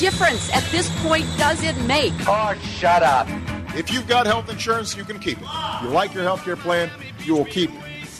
[0.00, 2.14] difference at this point does it make?
[2.26, 3.28] Oh, shut up.
[3.76, 5.46] If you've got health insurance, you can keep it.
[5.82, 6.90] You like your health care plan,
[7.22, 7.70] you will keep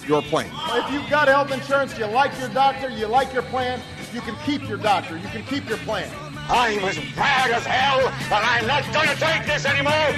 [0.06, 0.50] your plan.
[0.72, 3.80] If you've got health insurance, you like your doctor, you like your plan,
[4.12, 6.12] you can keep your doctor, you can keep your plan.
[6.50, 10.10] I'm as bad as hell, and I'm not going to take this anymore.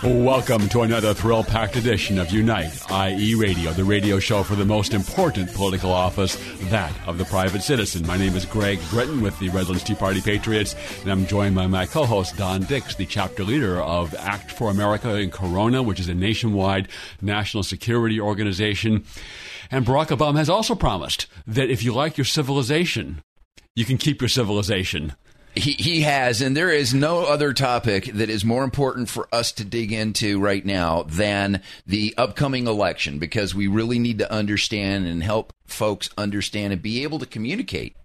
[0.00, 4.64] Welcome to another thrill packed edition of Unite, IE Radio, the radio show for the
[4.64, 6.36] most important political office,
[6.70, 8.06] that of the private citizen.
[8.06, 11.66] My name is Greg Britton with the Redlands Tea Party Patriots, and I'm joined by
[11.66, 15.98] my co host, Don Dix, the chapter leader of Act for America in Corona, which
[15.98, 16.86] is a nationwide
[17.20, 19.04] national security organization.
[19.68, 23.20] And Barack Obama has also promised that if you like your civilization,
[23.74, 25.14] you can keep your civilization.
[25.54, 29.50] He, he has, and there is no other topic that is more important for us
[29.52, 35.06] to dig into right now than the upcoming election because we really need to understand
[35.06, 37.96] and help folks understand and be able to communicate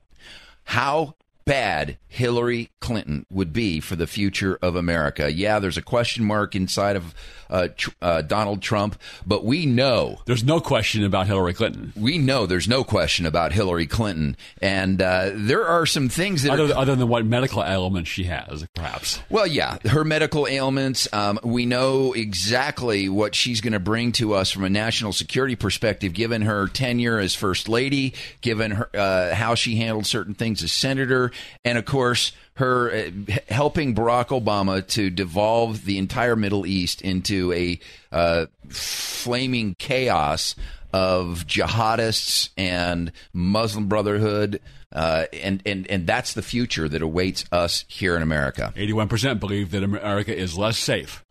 [0.64, 5.32] how bad Hillary Clinton would be for the future of America.
[5.32, 7.16] Yeah, there's a question mark inside of
[7.50, 11.94] uh, tr- uh, Donald Trump, but we know there's no question about Hillary Clinton.
[11.96, 16.52] We know there's no question about Hillary Clinton, and uh, there are some things that
[16.52, 19.20] other, are, other than what medical ailments she has, perhaps.
[19.30, 21.08] Well, yeah, her medical ailments.
[21.14, 25.56] Um, we know exactly what she's going to bring to us from a national security
[25.56, 30.64] perspective, given her tenure as first lady, given her uh, how she handled certain things
[30.64, 31.32] as senator,
[31.64, 33.10] and of course her uh,
[33.50, 37.80] helping Barack Obama to devolve the entire Middle East into a
[38.12, 40.56] uh, flaming chaos
[40.94, 44.62] of jihadists and Muslim Brotherhood.
[44.92, 48.72] Uh, and, and, and that's the future that awaits us here in America.
[48.76, 51.23] 81% believe that America is less safe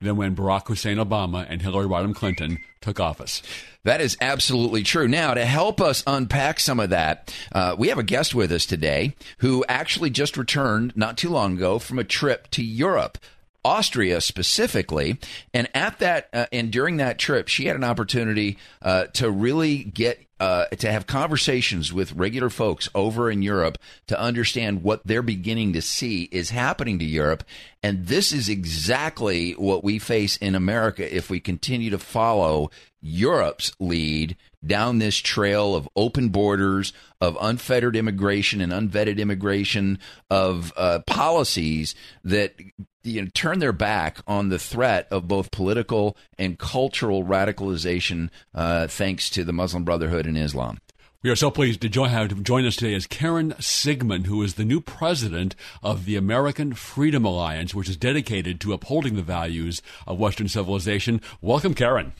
[0.00, 3.42] than when Barack Hussein Obama and Hillary Rodham Clinton took office.
[3.84, 5.08] That is absolutely true.
[5.08, 8.64] Now, to help us unpack some of that, uh, we have a guest with us
[8.64, 13.18] today who actually just returned not too long ago from a trip to Europe.
[13.64, 15.18] Austria specifically,
[15.52, 19.82] and at that uh, and during that trip, she had an opportunity uh, to really
[19.82, 25.22] get uh, to have conversations with regular folks over in Europe to understand what they're
[25.22, 27.44] beginning to see is happening to Europe.
[27.82, 33.72] And this is exactly what we face in America if we continue to follow Europe's
[33.78, 39.98] lead down this trail of open borders, of unfettered immigration and unvetted immigration,
[40.30, 42.54] of uh, policies that
[43.02, 48.86] you know, turn their back on the threat of both political and cultural radicalization, uh,
[48.86, 50.78] thanks to the Muslim Brotherhood and Islam.
[51.20, 54.54] We are so pleased to join, have, join us today is Karen Siegemund, who is
[54.54, 59.82] the new president of the American Freedom Alliance, which is dedicated to upholding the values
[60.06, 61.20] of Western civilization.
[61.40, 62.12] Welcome, Karen.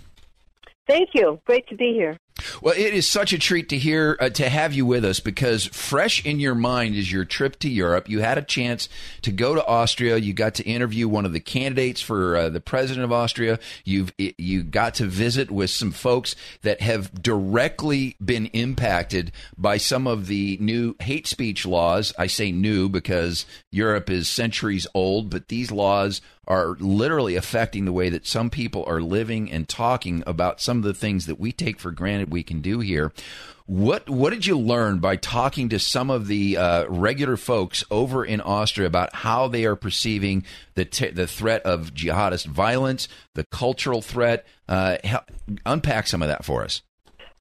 [0.89, 1.41] Thank you.
[1.45, 2.19] Great to be here.
[2.63, 5.67] Well, it is such a treat to hear uh, to have you with us because
[5.67, 8.09] fresh in your mind is your trip to Europe.
[8.09, 8.89] You had a chance
[9.23, 10.17] to go to Austria.
[10.17, 13.59] You got to interview one of the candidates for uh, the president of Austria.
[13.85, 20.07] You've you got to visit with some folks that have directly been impacted by some
[20.07, 22.13] of the new hate speech laws.
[22.19, 27.93] I say new because Europe is centuries old, but these laws are literally affecting the
[27.93, 31.53] way that some people are living and talking about some of the things that we
[31.53, 33.13] take for granted we can do here.
[33.67, 38.25] What what did you learn by talking to some of the uh, regular folks over
[38.25, 40.45] in Austria about how they are perceiving
[40.75, 44.47] the t- the threat of jihadist violence, the cultural threat?
[44.67, 44.97] Uh,
[45.67, 46.81] unpack some of that for us.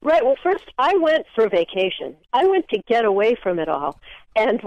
[0.02, 0.24] Right.
[0.24, 2.16] Well, first, I went for vacation.
[2.34, 4.00] I went to get away from it all,
[4.36, 4.62] and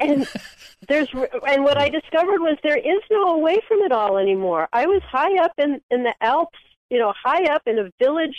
[0.00, 0.26] and
[0.88, 4.68] there's and what I discovered was there is no away from it all anymore.
[4.72, 6.58] I was high up in in the Alps,
[6.90, 8.36] you know, high up in a village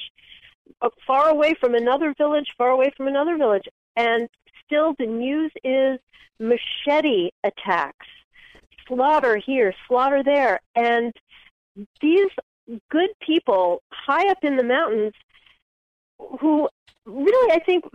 [0.84, 3.64] Uh, far away from another village, far away from another village,
[3.96, 4.28] and
[4.66, 5.98] still the news is
[6.40, 8.06] machete attacks,
[8.86, 11.14] slaughter here, slaughter there, and
[12.02, 12.30] these
[12.92, 15.14] good people high up in the mountains
[16.40, 16.68] who
[17.06, 17.86] really I think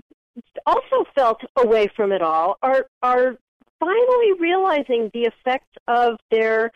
[0.66, 3.36] also felt away from it all are are
[3.80, 6.70] finally realizing the effects of their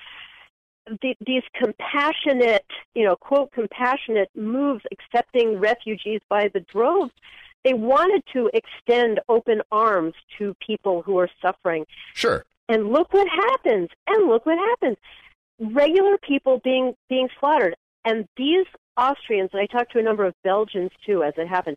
[0.87, 7.13] the, these compassionate, you know, quote, compassionate moves accepting refugees by the droves,
[7.65, 11.87] they wanted to extend open arms to people who are suffering.
[12.15, 12.45] Sure.
[12.69, 13.89] And look what happens.
[14.07, 14.97] And look what happens.
[15.61, 17.77] Regular people being being slaughtered.
[18.05, 21.77] And these Austrians, and I talked to a number of Belgians too as it happened,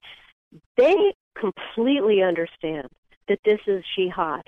[0.75, 2.87] they completely understand
[3.27, 4.43] that this is jihad.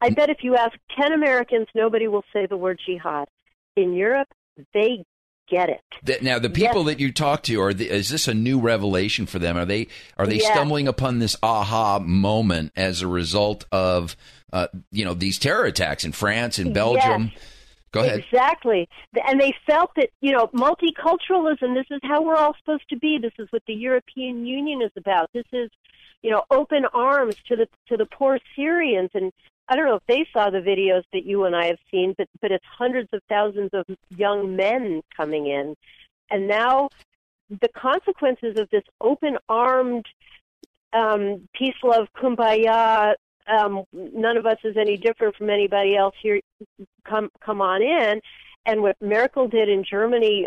[0.00, 0.16] I mm.
[0.16, 3.28] bet if you ask 10 Americans, nobody will say the word jihad.
[3.76, 4.28] In Europe,
[4.74, 5.04] they
[5.48, 6.22] get it.
[6.22, 6.86] Now, the people Yes.
[6.86, 9.56] that you talk to, are the, is this a new revelation for them?
[9.56, 10.52] Are they are they Yes.
[10.52, 14.16] stumbling upon this aha moment as a result of
[14.52, 17.30] uh, you know these terror attacks in France and Belgium?
[17.34, 17.42] Yes.
[17.92, 18.20] Go ahead.
[18.20, 18.88] Exactly.
[19.26, 23.18] And they felt that, you know, multiculturalism, this is how we're all supposed to be.
[23.20, 25.28] This is what the European Union is about.
[25.34, 25.70] This is,
[26.22, 29.32] you know, open arms to the to the poor Syrians and
[29.70, 32.28] I don't know if they saw the videos that you and I have seen, but
[32.42, 35.76] but it's hundreds of thousands of young men coming in.
[36.28, 36.90] And now
[37.48, 40.06] the consequences of this open armed
[40.92, 43.14] um, peace, love, kumbaya.
[43.46, 46.40] Um, none of us is any different from anybody else here.
[47.04, 48.20] Come, come on in.
[48.66, 50.46] And what Merkel did in Germany,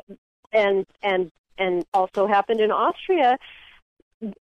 [0.51, 3.37] and and and also happened in Austria,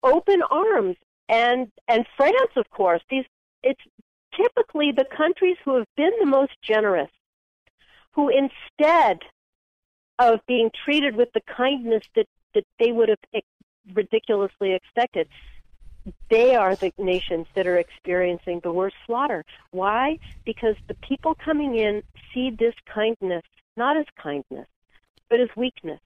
[0.02, 0.96] open arms.
[1.28, 3.02] And and France, of course.
[3.10, 3.24] These
[3.62, 3.80] it's
[4.38, 7.10] typically the countries who have been the most generous,
[8.12, 9.18] who instead
[10.18, 13.18] of being treated with the kindness that that they would have
[13.92, 15.28] ridiculously expected,
[16.30, 19.44] they are the nations that are experiencing the worst slaughter.
[19.70, 20.18] Why?
[20.44, 22.02] Because the people coming in
[22.32, 23.42] see this kindness
[23.76, 24.66] not as kindness,
[25.30, 26.00] but as weakness.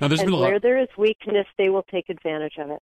[0.00, 2.80] Now, there's and been a where there is weakness, they will take advantage of it.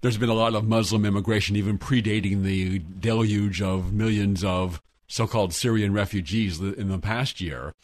[0.00, 5.52] There's been a lot of Muslim immigration, even predating the deluge of millions of so-called
[5.52, 7.74] Syrian refugees in the past year.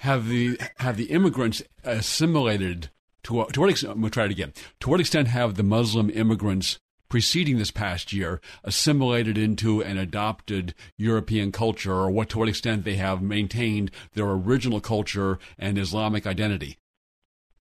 [0.00, 2.90] Have the have the immigrants assimilated
[3.24, 3.92] to to what extent?
[3.92, 4.52] I'm going to try it again.
[4.80, 6.78] To what extent have the Muslim immigrants
[7.08, 12.84] preceding this past year assimilated into and adopted European culture, or what to what extent
[12.84, 16.78] they have maintained their original culture and Islamic identity?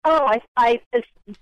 [0.05, 0.81] Oh, I, I,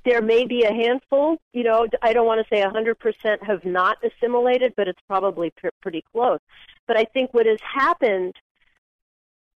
[0.04, 1.38] there may be a handful.
[1.54, 5.68] You know, I don't want to say 100% have not assimilated, but it's probably pr-
[5.81, 6.39] pretty close.
[6.88, 8.33] But I think what has happened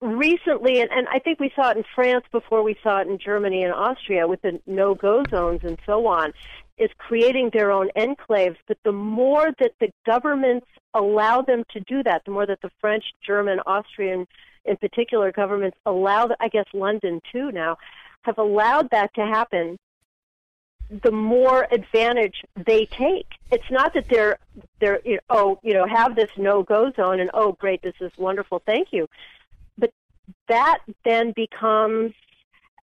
[0.02, 3.20] recently, and, and I think we saw it in France before we saw it in
[3.20, 6.34] Germany and Austria with the no-go zones and so on,
[6.78, 8.58] is creating their own enclaves.
[8.68, 12.72] But the more that the governments allow them to do that, the more that the
[12.80, 14.28] French, German, Austrian,
[14.66, 17.78] in particular governments allow, I guess London too now,
[18.28, 19.78] have allowed that to happen,
[20.90, 23.28] the more advantage they take.
[23.52, 24.38] It's not that they're
[24.80, 27.96] they're you know, oh you know have this no go zone and oh great this
[28.00, 29.08] is wonderful thank you,
[29.78, 29.92] but
[30.48, 32.14] that then becomes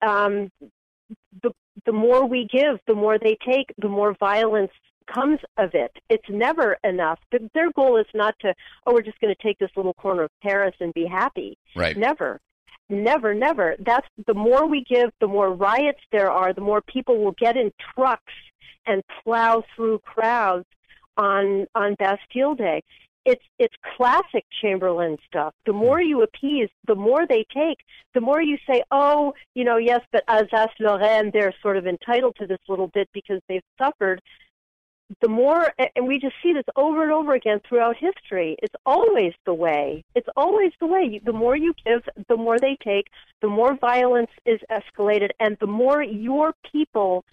[0.01, 0.51] um,
[1.42, 1.51] the
[1.86, 4.72] the more we give, the more they take, the more violence
[5.13, 5.92] comes of it.
[6.10, 7.19] It's never enough.
[7.54, 8.54] Their goal is not to
[8.86, 11.57] oh we're just going to take this little corner of Paris and be happy.
[11.75, 11.98] Right.
[11.98, 12.40] Never.
[12.89, 13.75] Never, never.
[13.80, 17.57] That's the more we give, the more riots there are, the more people will get
[17.57, 18.34] in trucks
[18.86, 20.66] and plow through crowds
[21.18, 22.81] on on Bastille Day.
[23.25, 25.54] It's it's classic Chamberlain stuff.
[25.66, 25.80] The hmm.
[25.80, 27.80] more you appease, the more they take.
[28.13, 32.48] The more you say, "Oh, you know, yes, but Alsace-Lorraine, they're sort of entitled to
[32.48, 34.22] this little bit because they've suffered."
[35.21, 38.57] The more and we just see this over and over again throughout history.
[38.61, 40.04] It's always the way.
[40.16, 41.21] It's always the way.
[41.23, 43.07] The more you give the more they take
[43.42, 47.23] the more violence is escalated and the more your people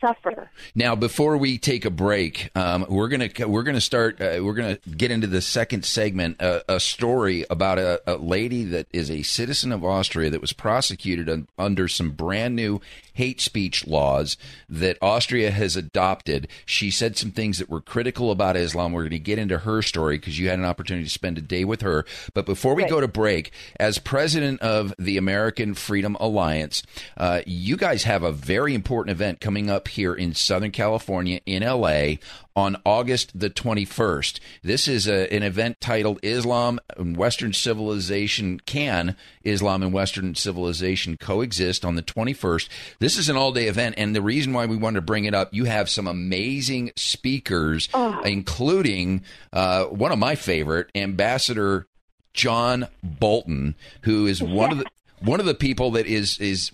[0.00, 4.20] suffer Now, before we take a break, um, we're gonna we're gonna start.
[4.20, 6.40] Uh, we're gonna get into the second segment.
[6.40, 10.52] Uh, a story about a, a lady that is a citizen of Austria that was
[10.52, 12.80] prosecuted un, under some brand new
[13.14, 14.36] hate speech laws
[14.68, 16.46] that Austria has adopted.
[16.64, 18.92] She said some things that were critical about Islam.
[18.92, 21.40] We're going to get into her story because you had an opportunity to spend a
[21.40, 22.04] day with her.
[22.32, 22.90] But before we Right.
[22.90, 23.50] go to break,
[23.80, 26.84] as president of the American Freedom Alliance,
[27.16, 31.62] uh, you guys have a very important event coming up here in Southern California, in
[31.62, 32.16] LA,
[32.54, 34.40] on August the 21st.
[34.62, 41.16] This is a, an event titled Islam and Western Civilization Can Islam and Western Civilization
[41.16, 42.68] Coexist on the 21st.
[42.98, 45.34] This is an all day event, and the reason why we wanted to bring it
[45.34, 47.88] up, you have some amazing speakers,
[48.24, 51.86] including uh, one of my favorite, Ambassador
[52.34, 54.84] John Bolton, who is one of the
[55.20, 56.70] one of the people that is is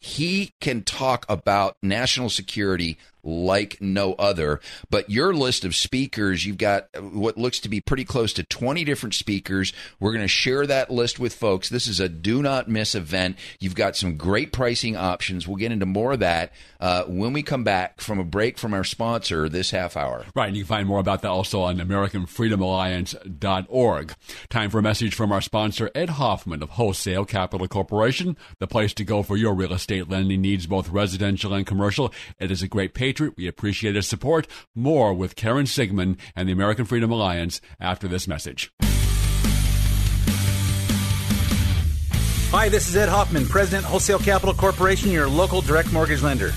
[0.00, 4.60] he can talk about national security like no other.
[4.90, 8.84] But your list of speakers, you've got what looks to be pretty close to 20
[8.84, 9.72] different speakers.
[10.00, 11.68] We're going to share that list with folks.
[11.68, 13.36] This is a do not miss event.
[13.60, 15.46] You've got some great pricing options.
[15.46, 18.74] We'll get into more of that uh, when we come back from a break from
[18.74, 20.24] our sponsor this half hour.
[20.34, 24.14] Right, and you can find more about that also on AmericanFreedomAlliance.org.
[24.48, 28.92] Time for a message from our sponsor, Ed Hoffman of Wholesale Capital Corporation, the place
[28.94, 32.12] to go for your real estate lending needs, both residential and commercial.
[32.40, 33.34] It is a great patriot.
[33.36, 34.46] We appreciate his support.
[34.74, 38.72] More with Karen Siegemund and the American Freedom Alliance after this message.
[42.50, 46.52] Hi, this is Ed Hoffman, President, Wholesale Capital Corporation, your local direct mortgage lender.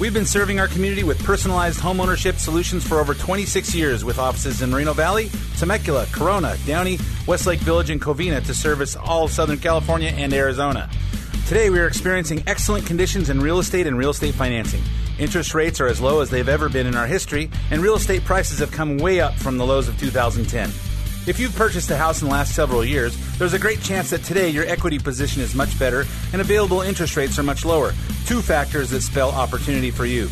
[0.00, 4.62] We've been serving our community with personalized homeownership solutions for over 26 years with offices
[4.62, 9.58] in Moreno Valley, Temecula, Corona, Downey, Westlake Village, and Covina to service all of Southern
[9.58, 10.88] California and Arizona.
[11.48, 14.82] Today, we are experiencing excellent conditions in real estate and real estate financing.
[15.18, 18.24] Interest rates are as low as they've ever been in our history, and real estate
[18.24, 20.70] prices have come way up from the lows of 2010.
[21.28, 24.24] If you've purchased a house in the last several years, there's a great chance that
[24.24, 27.92] today your equity position is much better and available interest rates are much lower.
[28.24, 30.30] Two factors that spell opportunity for you.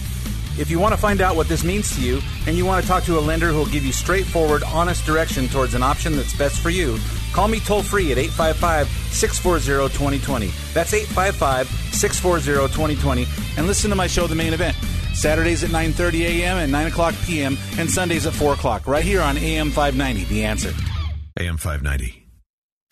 [0.59, 2.89] If you want to find out what this means to you and you want to
[2.89, 6.35] talk to a lender who will give you straightforward, honest direction towards an option that's
[6.35, 6.97] best for you,
[7.35, 10.47] call me toll free at 855 640 2020.
[10.73, 13.27] That's 855 640 2020
[13.59, 14.75] and listen to my show, The Main Event.
[15.13, 16.59] Saturdays at 9.30 a.m.
[16.59, 17.57] and 9 o'clock p.m.
[17.79, 20.75] and Sundays at 4 o'clock, right here on AM 590, The Answer.
[21.39, 22.27] AM 590,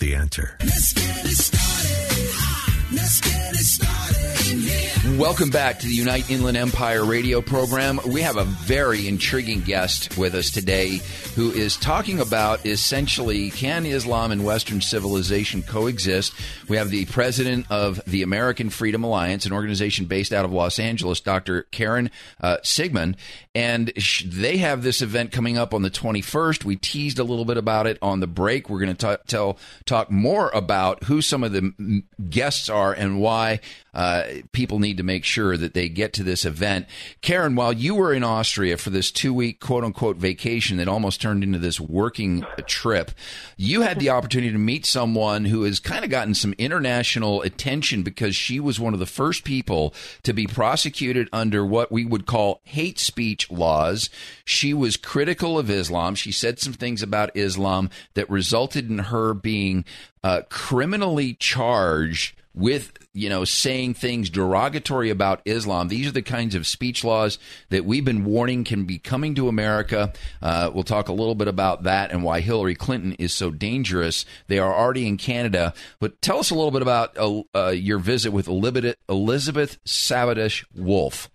[0.00, 0.58] The Answer.
[0.60, 2.94] Let's get it started.
[2.94, 5.18] Let's get it started.
[5.18, 8.00] Welcome back to the Unite Inland Empire radio program.
[8.06, 11.00] We have a very intriguing guest with us today
[11.34, 16.34] who is talking about essentially can Islam and Western civilization coexist?
[16.68, 20.78] We have the president of the American Freedom Alliance, an organization based out of Los
[20.78, 21.62] Angeles, Dr.
[21.70, 22.10] Karen
[22.40, 23.16] uh, Siegemund,
[23.54, 23.92] and
[24.24, 26.64] they have this event coming up on the 21st.
[26.64, 28.68] We teased a little bit about it on the break.
[28.68, 33.60] We're going to tell talk more about who some of the guests are and why
[33.94, 36.86] uh, people need to make sure that they get to this event.
[37.20, 41.20] Karen, while you were in Austria for this two week quote unquote vacation that almost
[41.20, 43.12] turned into this working trip,
[43.56, 48.02] you had the opportunity to meet someone who has kind of gotten some international attention
[48.02, 49.94] because she was one of the first people
[50.24, 54.10] to be prosecuted under what we would call hate speech laws.
[54.44, 56.14] She was critical of Islam.
[56.14, 59.84] She said some things about Islam that resulted in her being
[60.22, 65.88] uh, criminally charged with you know saying things derogatory about Islam.
[65.88, 67.38] These are the kinds of speech laws
[67.70, 70.12] that we've been warning can be coming to America.
[70.40, 74.24] Uh, we'll talk a little bit about that and why Hillary Clinton is so dangerous.
[74.46, 75.74] They are already in Canada.
[75.98, 80.64] But tell us a little bit about uh, uh, your visit with Elizabeth, Elizabeth Savadosh
[80.74, 81.30] Wolf.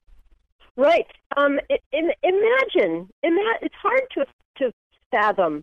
[0.79, 1.05] Right.
[1.36, 1.59] Um,
[1.91, 4.25] in, imagine, ima- it's hard to
[4.57, 4.71] to
[5.12, 5.62] fathom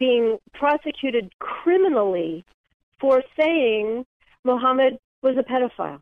[0.00, 2.44] being prosecuted criminally
[3.00, 4.04] for saying
[4.44, 6.00] Muhammad was a pedophile.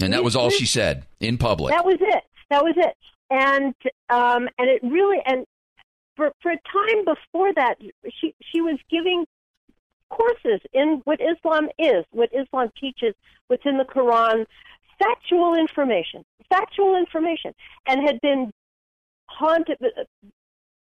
[0.00, 1.74] And that was all she said in public.
[1.74, 2.22] That was it.
[2.50, 2.96] That was it.
[3.30, 3.74] And
[4.08, 5.44] um, and it really and
[6.16, 7.74] for for a time before that,
[8.20, 9.24] she she was giving
[10.10, 13.14] courses in what Islam is, what Islam teaches,
[13.48, 14.46] what's in the Quran,
[14.98, 17.52] factual information, factual information,
[17.86, 18.50] and had been
[19.26, 20.04] haunted, uh,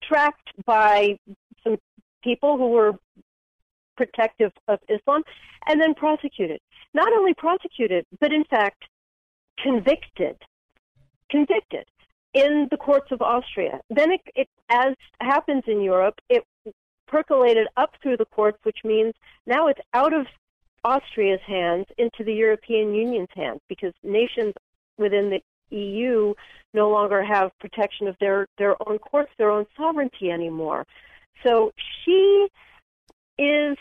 [0.02, 1.18] tracked by
[1.64, 1.78] some
[2.24, 2.94] people who were
[3.96, 5.24] protective of Islam,
[5.68, 6.60] and then prosecuted.
[6.94, 8.84] Not only prosecuted, but in fact
[9.62, 10.38] convicted.
[11.30, 11.86] Convicted
[12.34, 13.80] in the courts of Austria.
[13.90, 16.44] Then, it, it, as happens in Europe, it
[17.08, 19.14] percolated up through the courts, which means
[19.46, 20.26] now it's out of
[20.84, 24.54] Austria's hands into the European Union's hands because nations
[24.98, 25.42] within the
[25.76, 26.34] EU
[26.74, 30.86] no longer have protection of their, their own courts, their own sovereignty anymore.
[31.44, 31.72] So
[32.04, 32.48] she
[33.38, 33.78] is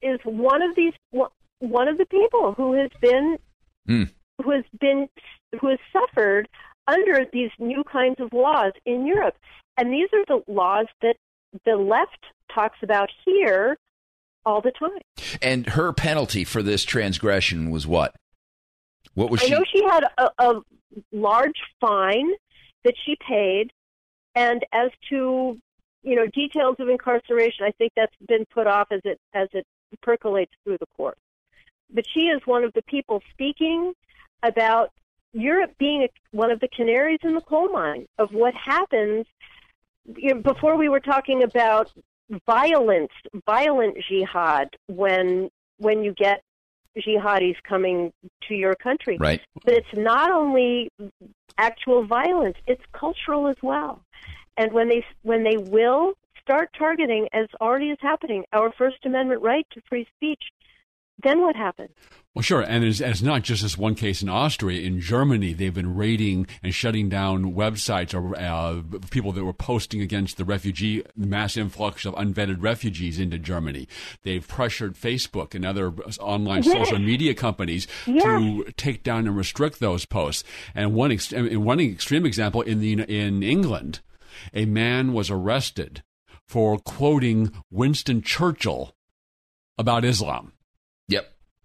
[0.00, 0.92] is one of these
[1.58, 3.36] one of the people who has been
[3.88, 4.10] mm.
[4.42, 5.08] who has been
[5.60, 6.48] who has suffered
[6.86, 9.36] under these new kinds of laws in Europe.
[9.76, 11.16] And these are the laws that
[11.64, 13.76] the left talks about here
[14.44, 15.00] all the time.
[15.42, 18.14] And her penalty for this transgression was what?
[19.14, 19.50] What was I she?
[19.52, 20.60] know she had a, a
[21.12, 22.30] large fine
[22.84, 23.72] that she paid,
[24.34, 25.58] and as to
[26.02, 29.66] you know details of incarceration, I think that's been put off as it as it
[30.02, 31.18] percolates through the court.
[31.92, 33.92] But she is one of the people speaking
[34.42, 34.92] about
[35.32, 39.26] Europe being a, one of the canaries in the coal mine of what happens.
[40.04, 41.92] You know, before we were talking about
[42.46, 43.12] violence,
[43.46, 46.42] violent jihad, when when you get
[46.96, 48.12] jihadis coming
[48.48, 49.16] to your country.
[49.18, 49.40] Right.
[49.64, 50.90] But it's not only
[51.56, 54.02] actual violence; it's cultural as well.
[54.56, 59.42] And when they when they will start targeting, as already is happening, our First Amendment
[59.42, 60.42] right to free speech,
[61.22, 61.90] then what happens?
[62.34, 64.82] Well, sure, and it's, it's not just this one case in Austria.
[64.82, 70.00] In Germany, they've been raiding and shutting down websites or uh, people that were posting
[70.00, 73.88] against the refugee mass influx of unvetted refugees into Germany.
[74.22, 76.74] They've pressured Facebook and other online Yes.
[76.88, 80.44] social media companies to take down and restrict those posts.
[80.76, 83.98] And one ex- in one extreme example in the in England,
[84.54, 86.04] a man was arrested
[86.46, 88.94] for quoting Winston Churchill
[89.76, 90.52] about Islam.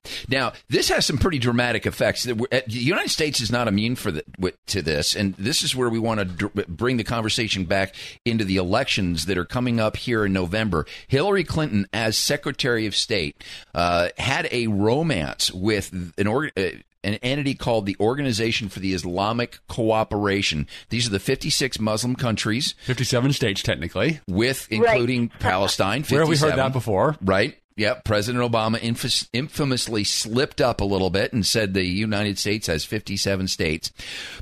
[0.03, 0.29] Yep.
[0.29, 2.23] Now, this has some pretty dramatic effects.
[2.23, 4.23] The uh, United States is not immune for the,
[4.67, 7.95] to this, and this is where we want to dr- bring the conversation back
[8.25, 10.85] into the elections that are coming up here in November.
[11.07, 13.43] Hillary Clinton, as Secretary of State,
[13.73, 18.93] uh, had a romance with an org- uh, an entity called the Organization for the
[18.93, 20.67] Islamic Cooperation.
[20.89, 26.03] These are the 56 Muslim countries, 57 states technically, with including Palestine.
[26.03, 26.57] Where have we heard 57.
[26.57, 27.17] that before?
[27.21, 27.57] Right.
[27.75, 28.03] Yep.
[28.03, 32.85] President Obama infus- infamously slipped up a little bit and said the United States has
[32.85, 33.91] 57 states.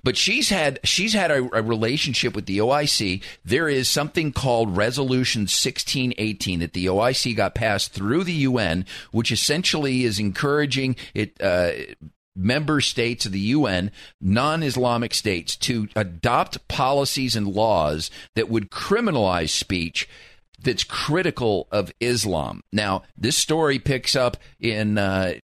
[0.04, 3.24] But she's had she's had a, a relationship with the OIC.
[3.46, 9.32] There is something called Resolution 1618 that the OIC got passed through the UN, which
[9.32, 11.42] essentially is encouraging it.
[11.42, 11.72] Uh,
[12.34, 18.70] member states of the UN, non Islamic states, to adopt policies and laws that would
[18.70, 20.08] criminalize speech
[20.64, 22.64] that's critical of Islam.
[22.72, 24.98] Now, this story picks up in.
[24.98, 25.36] Uh,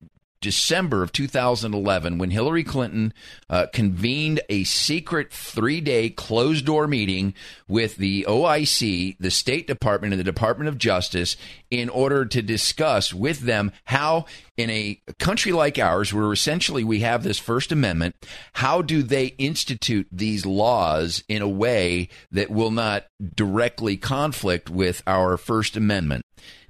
[0.41, 3.13] December of 2011, when Hillary Clinton
[3.49, 7.33] uh, convened a secret three day closed door meeting
[7.67, 11.37] with the OIC, the State Department, and the Department of Justice
[11.71, 14.25] in order to discuss with them how,
[14.55, 18.15] in a country like ours, where essentially we have this First Amendment,
[18.53, 25.01] how do they institute these laws in a way that will not directly conflict with
[25.07, 26.23] our First Amendment?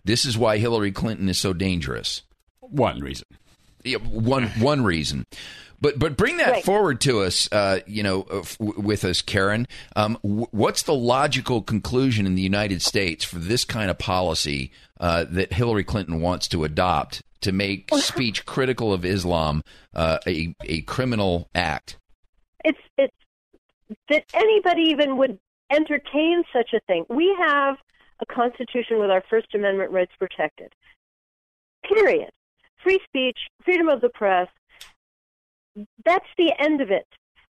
[0.03, 2.21] This is why Hillary Clinton is so dangerous.
[2.61, 3.27] One reason.
[3.95, 5.25] One one reason.
[5.79, 6.63] But but bring that Right.
[6.65, 9.67] forward to us, uh, you know, uh, f- with us, Karen.
[9.95, 14.71] Um, w- what's the logical conclusion in the United States for this kind of policy
[14.99, 19.61] uh, that Hillary Clinton wants to adopt to make speech critical of Islam
[19.93, 21.97] uh, a a criminal act?
[22.65, 23.13] it's it's
[24.09, 25.37] that anybody even would
[25.71, 27.05] entertain such a thing.
[27.07, 27.77] We have
[28.19, 30.73] a constitution with our First Amendment rights protected.
[31.83, 32.31] Period.
[32.87, 34.47] Free speech, freedom of the press.
[36.05, 37.05] That's the end of it.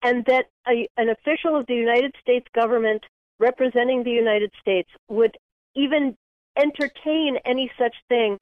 [0.02, 3.04] And that a, an official of the United States government
[3.38, 5.36] representing the United States would
[5.76, 6.16] even
[6.58, 8.38] entertain any such thing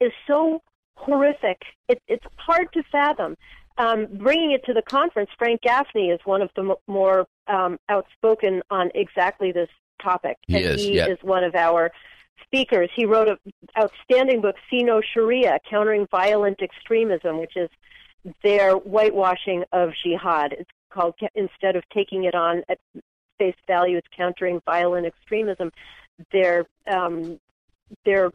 [0.00, 0.60] is so
[0.96, 1.62] horrific.
[1.88, 3.36] It, it's hard to fathom.
[3.78, 7.78] Um, bringing it to the conference, Frank Gaffney is one of the m- more um,
[7.88, 9.68] outspoken on exactly this
[10.02, 10.38] topic.
[10.48, 11.06] He and is, he yeah.
[11.06, 11.92] is one of our
[12.44, 12.90] speakers.
[12.94, 13.38] He wrote an
[13.78, 17.68] outstanding book, See No Sharia, Countering Violent Extremism, which is
[18.42, 20.52] their whitewashing of jihad.
[20.52, 22.78] It's called, instead of taking it on at
[23.38, 25.70] face value, it's Countering Violent Extremism.
[26.32, 27.38] They're, um,
[28.04, 28.30] they're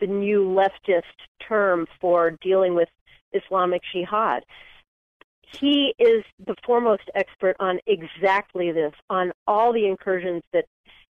[0.00, 1.02] the new leftist
[1.46, 2.88] term for dealing with
[3.32, 4.42] Islamic jihad.
[5.60, 10.64] He is the foremost expert on exactly this, on all the incursions that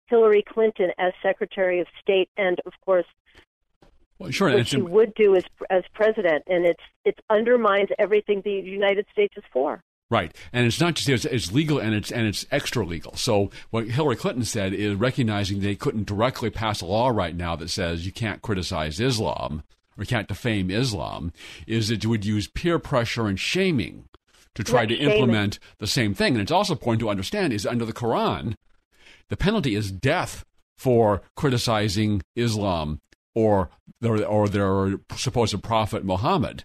[0.08, 3.06] Hillary Clinton, as Secretary of State, and of course,
[4.20, 4.54] Well, sure.
[4.54, 9.36] what she would do as as president, and it's it undermines everything the United States
[9.38, 9.82] is for.
[10.12, 13.15] Right, and it's not just it's, it's legal and it's and it's extra legal.
[13.15, 17.56] So what Hillary Clinton said is recognizing they couldn't directly pass a law right now
[17.56, 19.63] that says you can't criticize Islam
[19.98, 21.34] or you can't defame Islam,
[21.65, 24.06] is that you would use peer pressure and shaming
[24.54, 26.34] to try Right, to implement the same thing.
[26.34, 28.56] And it's also important to understand is under the Quran,
[29.29, 30.45] the penalty is death
[30.77, 33.01] for criticizing Islam
[33.33, 33.69] or
[34.01, 36.63] their, or their supposed prophet Muhammad.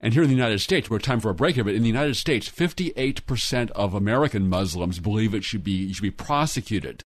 [0.00, 1.88] And here in the United States, we're time for a break here, but in the
[1.88, 7.04] United States, 58% of American Muslims believe it should be, should be prosecuted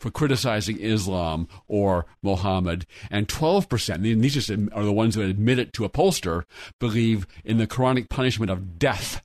[0.00, 5.72] for criticizing Islam or Muhammad, and 12%, and these are the ones that admit it
[5.74, 6.44] to a pollster,
[6.80, 9.23] believe in the Quranic punishment of death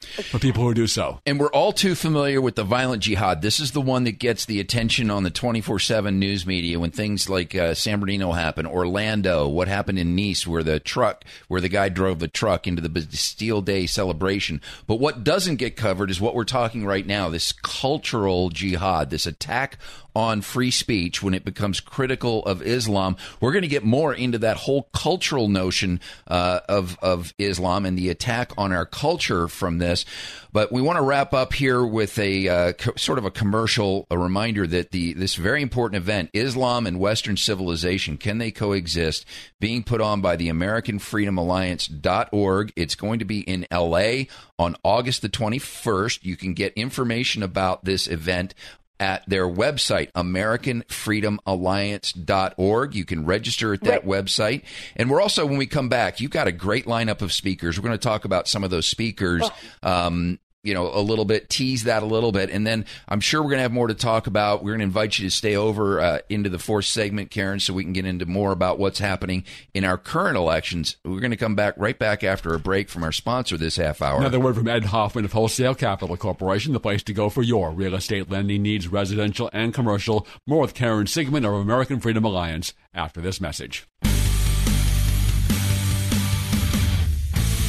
[0.00, 1.20] for people who do so.
[1.26, 3.42] And we're all too familiar with the violent jihad.
[3.42, 6.90] This is the one that gets the attention on the 24 7 news media when
[6.90, 11.60] things like uh, San Bernardino happen, Orlando, what happened in Nice, where the truck, where
[11.60, 14.60] the guy drove the truck into the Bastille Day celebration.
[14.86, 19.26] But what doesn't get covered is what we're talking right now this cultural jihad, this
[19.26, 19.78] attack
[20.20, 23.16] on free speech when it becomes critical of Islam.
[23.40, 27.96] We're going to get more into that whole cultural notion uh, of of Islam and
[27.96, 30.04] the attack on our culture from this.
[30.52, 34.06] But we want to wrap up here with a uh, co- sort of a commercial,
[34.10, 39.24] a reminder that the this very important event, Islam and Western civilization, can they coexist?
[39.58, 42.72] Being put on by the American Freedom Alliance.org.
[42.76, 44.28] It's going to be in L.A.
[44.58, 46.24] on August the 21st.
[46.24, 48.54] You can get information about this event
[49.00, 52.94] at their website, AmericanFreedomAlliance.org.
[52.94, 54.62] You can register at that website.
[54.94, 57.78] And we're also, when we come back, you've got a great lineup of speakers.
[57.78, 59.50] We're going to talk about some of those speakers.
[59.82, 62.50] Um, you know, a little bit, tease that a little bit.
[62.50, 64.62] And then I'm sure we're going to have more to talk about.
[64.62, 67.72] We're going to invite you to stay over uh, into the fourth segment, Karen, so
[67.72, 69.44] we can get into more about what's happening
[69.74, 70.96] in our current elections.
[71.04, 74.02] We're going to come back right back after a break from our sponsor this half
[74.02, 74.18] hour.
[74.18, 77.70] Another word from Ed Hoffman of Wholesale Capital Corporation, the place to go for your
[77.70, 80.26] real estate lending needs, residential and commercial.
[80.46, 83.86] More with Karen Siegemund of American Freedom Alliance after this message.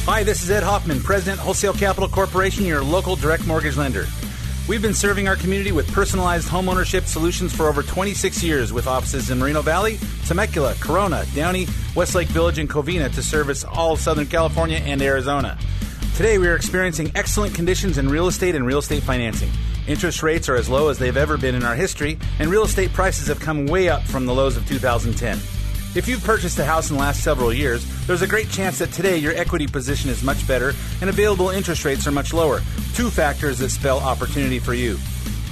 [0.04, 4.06] Hi, this is Ed Hoffman, President, Wholesale Capital Corporation, your local direct mortgage lender.
[4.68, 9.30] We've been serving our community with personalized homeownership solutions for over 26 years with offices
[9.30, 14.26] in Moreno Valley, Temecula, Corona, Downey, Westlake Village, and Covina to service all of Southern
[14.26, 15.56] California and Arizona.
[16.16, 19.52] Today, we are experiencing excellent conditions in real estate and real estate financing.
[19.86, 22.92] Interest rates are as low as they've ever been in our history, and real estate
[22.92, 25.38] prices have come way up from the lows of 2010.
[25.94, 28.92] If you've purchased a house in the last several years, there's a great chance that
[28.92, 32.60] today your equity position is much better and available interest rates are much lower.
[32.94, 34.92] Two factors that spell opportunity for you.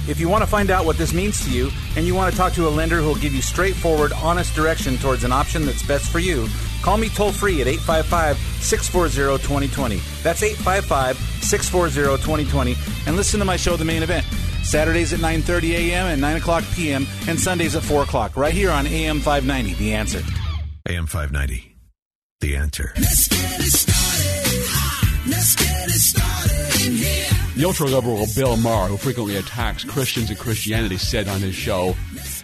[0.07, 2.37] If you want to find out what this means to you and you want to
[2.37, 5.85] talk to a lender who will give you straightforward, honest direction towards an option that's
[5.85, 6.47] best for you,
[6.81, 9.97] call me toll free at 855 640 2020.
[10.23, 12.75] That's 855 640 2020
[13.05, 14.25] and listen to my show, The Main Event.
[14.63, 16.07] Saturdays at 9.30 a.m.
[16.07, 17.05] and 9 o'clock p.m.
[17.27, 20.21] and Sundays at 4 o'clock, right here on AM 590, The Answer.
[20.87, 21.71] AM 590.
[22.41, 22.91] The answer.
[22.97, 25.29] Let's get it started.
[25.29, 27.53] Let's get it started in here.
[27.55, 31.95] The ultra liberal Bill Maher, who frequently attacks Christians and Christianity, said on his show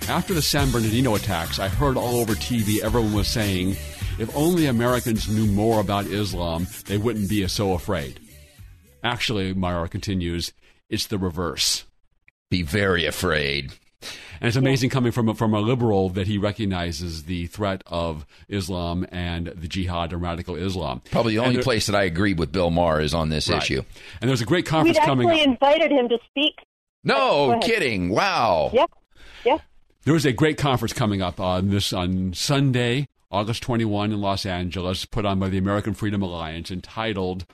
[0.08, 3.76] After the San Bernardino attacks, I heard all over TV everyone was saying,
[4.20, 8.20] if only Americans knew more about Islam, they wouldn't be so afraid.
[9.04, 10.54] Actually, Maher continues,
[10.90, 11.86] it's the reverse.
[12.50, 13.74] Be very afraid.
[14.40, 18.26] And it's amazing coming from a, from a liberal that he recognizes the threat of
[18.48, 21.02] Islam and the jihad and radical Islam.
[21.12, 23.62] Probably the only there- place that I agree with Bill Maher is on this Right.
[23.62, 23.82] issue.
[24.22, 25.48] And there's a great We'd conference coming actually up.
[25.48, 26.54] invited him to speak.
[27.04, 28.10] No kidding.
[28.10, 28.70] Wow.
[28.74, 28.92] Yep.
[29.46, 29.62] Yep.
[30.04, 34.46] There is a great conference coming up on this on Sunday, August 21 in Los
[34.46, 37.46] Angeles, put on by the American Freedom Alliance, entitled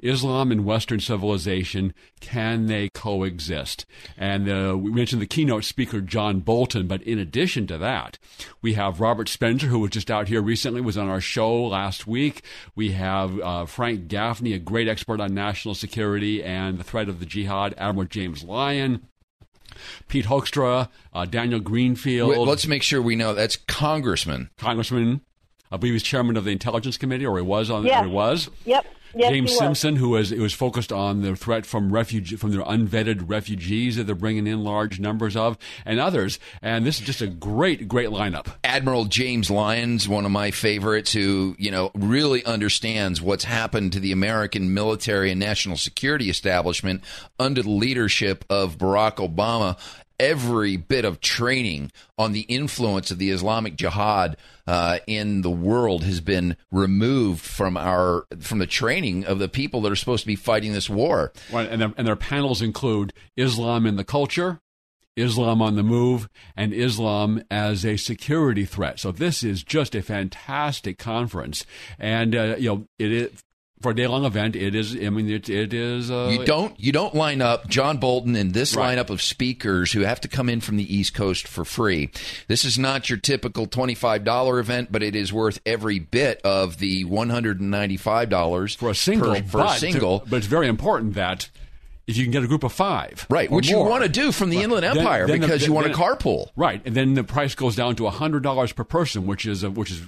[0.00, 6.40] "Islam and Western Civilization: Can They Coexist?" And uh, we mentioned the keynote speaker John
[6.40, 8.18] Bolton, but in addition to that,
[8.62, 12.06] we have Robert Spencer, who was just out here recently, was on our show last
[12.06, 12.42] week.
[12.74, 17.20] We have uh, Frank Gaffney, a great expert on national security and the threat of
[17.20, 17.74] the jihad.
[17.76, 19.06] Admiral James Lyon.
[20.08, 22.30] Pete Hoekstra, uh, Daniel Greenfield.
[22.30, 24.50] Wait, let's make sure we know that's Congressman.
[24.56, 25.20] Congressman.
[25.70, 27.84] I believe he's chairman of the Intelligence Committee, or he was on.
[27.84, 28.02] Yes.
[28.02, 28.50] Or he was.
[28.64, 28.86] Yep.
[29.14, 29.58] Yes, James he was.
[29.58, 33.96] Simpson, who was it was focused on the threat from refugee from their unvetted refugees
[33.96, 36.38] that they're bringing in large numbers of, and others.
[36.62, 38.48] And this is just a great, great lineup.
[38.64, 44.00] Admiral James Lyons, one of my favorites, who you know really understands what's happened to
[44.00, 47.02] the American military and national security establishment
[47.38, 49.78] under the leadership of Barack Obama.
[50.18, 56.02] Every bit of training on the influence of the Islamic Jihad uh, in the world
[56.04, 60.26] has been removed from our from the training of the people that are supposed to
[60.26, 61.32] be fighting this war.
[61.52, 64.60] Right, and their, and their panels include Islam in the culture,
[65.16, 68.98] Islam on the move, and Islam as a security threat.
[68.98, 71.64] So this is just a fantastic conference,
[71.98, 73.44] and uh, you know it is
[73.80, 74.56] for a day long event.
[74.56, 74.94] It is.
[74.94, 76.10] I mean, it, it is.
[76.10, 78.98] Uh, You don't you don't line up John Bolton and this Right.
[78.98, 82.10] lineup of speakers who have to come in from the East Coast for free.
[82.48, 86.40] This is not your typical twenty five dollar event, but it is worth every bit
[86.42, 89.34] of the one hundred and ninety five dollars for a single.
[89.36, 91.48] For, for but, a single, but it's very important that
[92.06, 93.50] if you can get a group of five, right?
[93.50, 94.64] Which you want to do from the Right.
[94.64, 96.48] Inland Empire then the- because you then- want to carpool.
[96.56, 99.70] Right, and then the price goes down to hundred dollars per person, which is a,
[99.70, 100.00] which is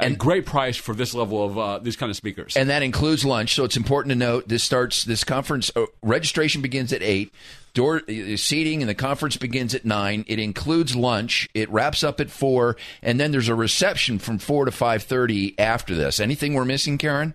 [0.00, 2.56] a great price for this level of uh, these kind of speakers.
[2.56, 3.54] and that includes lunch.
[3.54, 7.32] So it's important to note this starts this conference uh, registration begins at eight.
[7.72, 10.24] Door uh, seating and the conference begins at nine.
[10.26, 11.48] It includes lunch.
[11.54, 15.56] It wraps up at four, and then there's a reception from four to five thirty
[15.58, 16.18] after this.
[16.18, 17.34] Anything we're missing, Karen?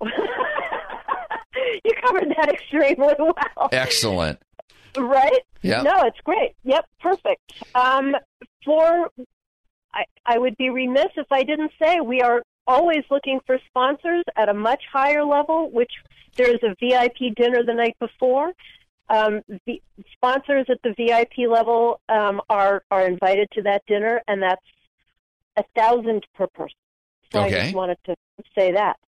[0.00, 3.68] you covered that extremely well.
[3.72, 4.40] Excellent.
[4.96, 5.42] Right?
[5.62, 5.82] Yeah.
[5.82, 6.54] No, it's great.
[6.64, 7.52] Yep, perfect.
[7.74, 8.14] Um,
[8.64, 9.10] for,
[9.98, 14.24] I, I would be remiss if I didn't say we are always looking for sponsors
[14.36, 15.90] at a much higher level, which
[16.36, 18.52] there is a VIP dinner the night before.
[19.08, 19.82] Um, the
[20.12, 24.64] sponsors at the VIP level um, are are invited to that dinner, and that's
[25.56, 26.76] a thousand per person.
[27.32, 28.14] So I just wanted to
[28.56, 28.98] say that.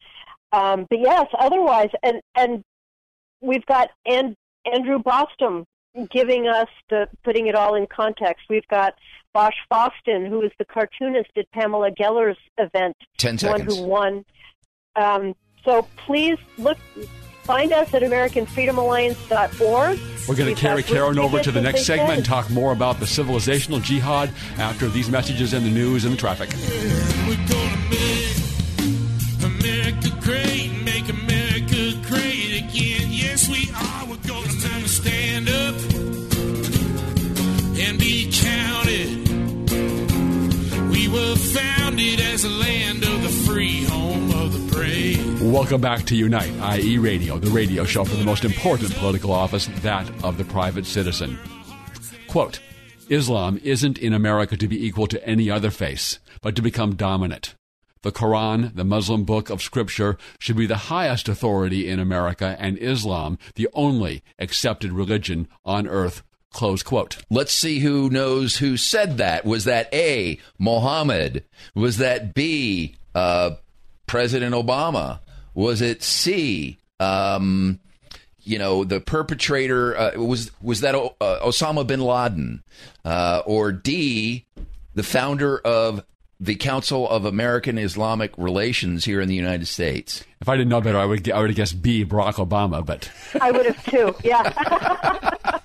[0.52, 2.64] Um, but yes, otherwise, and and
[3.40, 5.66] we've got and Andrew Bostom
[6.10, 8.46] giving us the putting it all in context.
[8.48, 8.94] We've got
[9.32, 14.24] Bosch Fawstin, who is the cartoonist at Pamela Geller's event, 10 the one who won.
[14.96, 16.78] Um, so please look,
[17.42, 20.00] find us at AmericanFreedomAlliance.org.
[20.28, 23.06] We're going to carry Karen over to the next segment and talk more about the
[23.06, 26.50] civilizational jihad after these messages in the news and the traffic.
[42.00, 45.42] Founded as a land of the free, home of the brave.
[45.42, 49.68] Welcome back to Unite, IE Radio, the radio show for the most important political office,
[49.82, 51.38] that of the private citizen.
[52.26, 52.60] Quote
[53.10, 57.54] Islam isn't in America to be equal to any other faith, but to become dominant.
[58.02, 62.78] The Quran, the Muslim book of scripture, should be the highest authority in America, and
[62.78, 66.22] Islam the only accepted religion on earth.
[66.52, 67.18] Close quote.
[67.30, 69.44] Let's see who knows who said that.
[69.44, 71.44] Was that A, Mohammed?
[71.74, 73.52] Was that B, uh,
[74.06, 75.20] President Obama?
[75.54, 77.78] Was it C, um,
[78.42, 79.96] you know, the perpetrator?
[79.96, 82.62] Uh, was was that o- uh, Osama bin Laden?
[83.04, 84.44] Uh, or D,
[84.94, 86.04] the founder of
[86.40, 90.24] the Council of American Islamic Relations here in the United States?
[90.40, 93.08] If I didn't know better, I would I would have guessed B, Barack Obama, but
[93.40, 94.14] I would have too.
[94.24, 95.30] Yeah.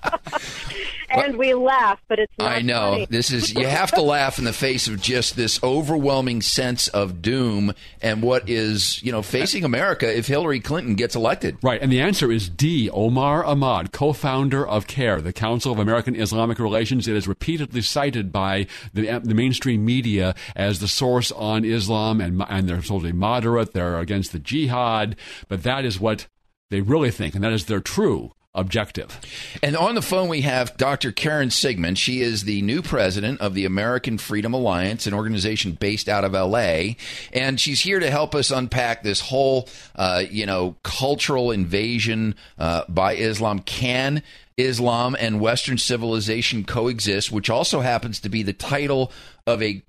[1.10, 2.92] and we laugh, but it's not I know.
[2.92, 3.06] funny.
[3.06, 7.22] This is you have to laugh in the face of just this overwhelming sense of
[7.22, 11.56] doom and what is, you know, facing America if Hillary Clinton gets elected.
[11.62, 12.90] Right, and the answer is D.
[12.90, 17.08] Omar Ahmad, co-founder of CAIR, the Council of American Islamic Relations.
[17.08, 22.42] It is repeatedly cited by the, the mainstream media as the source on Islam, and
[22.48, 23.72] and they're supposedly moderate.
[23.72, 25.16] They're against the jihad,
[25.48, 26.26] but that is what
[26.70, 29.20] they really think, and that is their true objective.
[29.62, 31.12] And on the phone, we have Dr.
[31.12, 31.96] Karen Siegemund.
[31.98, 36.32] She is the new president of the American Freedom Alliance, an organization based out of
[36.32, 36.94] LA.
[37.32, 42.82] And she's here to help us unpack this whole, uh, you know, cultural invasion uh,
[42.88, 43.60] by Islam.
[43.60, 44.22] Can
[44.56, 49.12] Islam and Western civilization coexist, which also happens to be the title
[49.46, 49.82] of a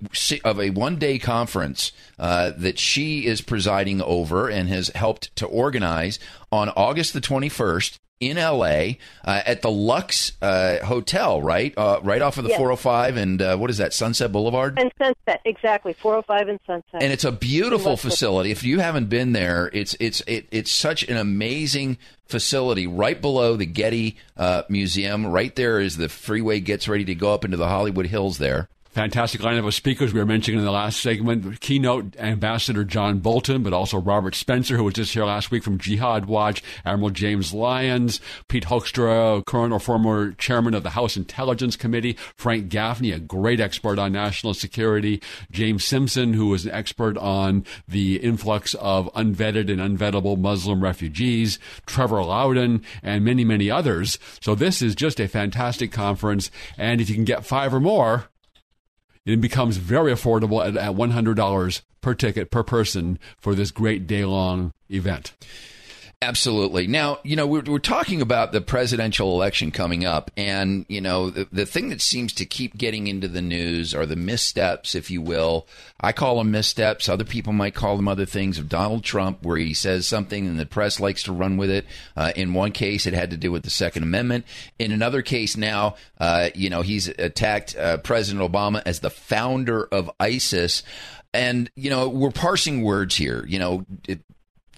[0.43, 5.45] of a one day conference uh, that she is presiding over and has helped to
[5.45, 6.19] organize
[6.51, 8.93] on August the twenty first in LA
[9.25, 12.57] uh, at the Luxe uh, Hotel, right, uh, right off of the Yes.
[12.57, 14.79] 405 and uh, what is that, Sunset Boulevard?
[14.79, 17.03] And Sunset, exactly, 405 and Sunset.
[17.03, 18.51] and it's a beautiful facility.
[18.51, 22.87] If you haven't been there, it's it's it, it's such an amazing facility.
[22.87, 27.33] Right below the Getty uh, Museum, right there is the freeway gets ready to go
[27.33, 28.37] up into the Hollywood Hills.
[28.39, 31.59] There, Fantastic lineup of speakers we were mentioning in the last segment.
[31.61, 35.77] Keynote Ambassador John Bolton, but also Robert Spencer, who was just here last week from
[35.77, 41.75] Jihad Watch, Admiral James Lyons, Pete Hoekstra, current or former chairman of the House Intelligence
[41.75, 47.19] Committee, Frank Gaffney, a great expert on national security, James Simpson, who is an expert
[47.19, 54.17] on the influx of unvetted and unvettable Muslim refugees, Trevor Loudon, and many, many others.
[54.41, 56.49] So this is just a fantastic conference.
[56.79, 58.29] And if you can get five or more,
[59.27, 64.23] it becomes very affordable at, at $100 per ticket per person for this great day
[64.25, 65.33] long event.
[66.19, 66.87] Absolutely.
[66.87, 71.29] Now, you know, we're, we're talking about the presidential election coming up, and, you know,
[71.29, 75.11] the, the thing that seems to keep getting into the news are the missteps, if
[75.11, 75.67] you will.
[76.01, 77.07] I call them missteps.
[77.07, 80.59] Other people might call them other things of Donald Trump, where he says something and
[80.59, 81.85] the press likes to run with it.
[82.15, 84.43] Uh, in one case, it had to do with the Second Amendment.
[84.79, 89.83] In another case, now, uh, you know, he's attacked uh, President Obama as the founder
[89.83, 90.81] of ISIS.
[91.31, 93.45] And, you know, we're parsing words here.
[93.47, 93.85] You know,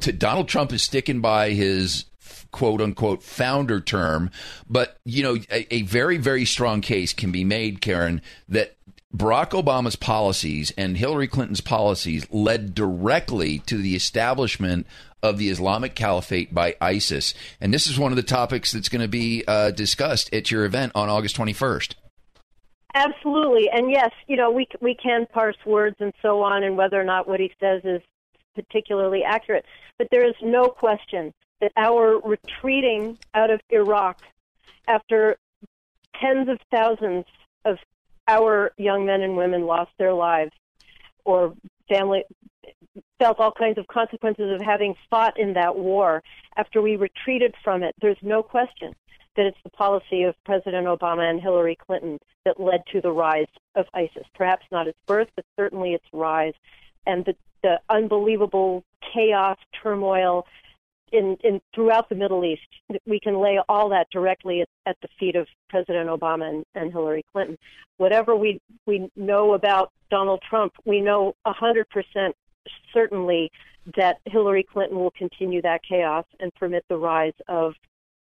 [0.01, 2.05] to Donald Trump is sticking by his
[2.51, 4.31] quote unquote founder term,
[4.69, 8.75] but you know a, a very very strong case can be made, Karen, that
[9.15, 14.85] Barack Obama's policies and Hillary Clinton's policies led directly to the establishment
[15.23, 19.01] of the Islamic Caliphate by ISIS, and this is one of the topics that's going
[19.01, 21.95] to be uh, discussed at your event on August twenty first.
[22.95, 26.99] Absolutely, and yes, you know we we can parse words and so on, and whether
[26.99, 28.01] or not what he says is
[28.55, 29.65] particularly accurate.
[29.99, 34.21] But there is no question that our retreating out of Iraq
[34.87, 35.37] after
[36.19, 37.25] tens of thousands
[37.65, 37.77] of
[38.27, 40.53] our young men and women lost their lives
[41.25, 41.53] or
[41.89, 42.23] family
[43.19, 46.23] felt all kinds of consequences of having fought in that war
[46.55, 48.95] after we retreated from it there's no question
[49.35, 53.47] that it's the policy of President Obama and Hillary Clinton that led to the rise
[53.75, 54.25] of ISIS.
[54.35, 56.53] Perhaps not its birth, but certainly its rise
[57.05, 58.83] and the, the unbelievable
[59.13, 60.45] chaos, turmoil
[61.11, 62.61] in, in throughout the Middle East.
[63.05, 66.91] We can lay all that directly at, at the feet of President Obama and, and
[66.91, 67.57] Hillary Clinton.
[67.97, 72.35] Whatever we we know about Donald Trump, we know a hundred percent
[72.93, 73.51] certainly
[73.95, 77.73] that Hillary Clinton will continue that chaos and permit the rise of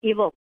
[0.03, 0.35] evil.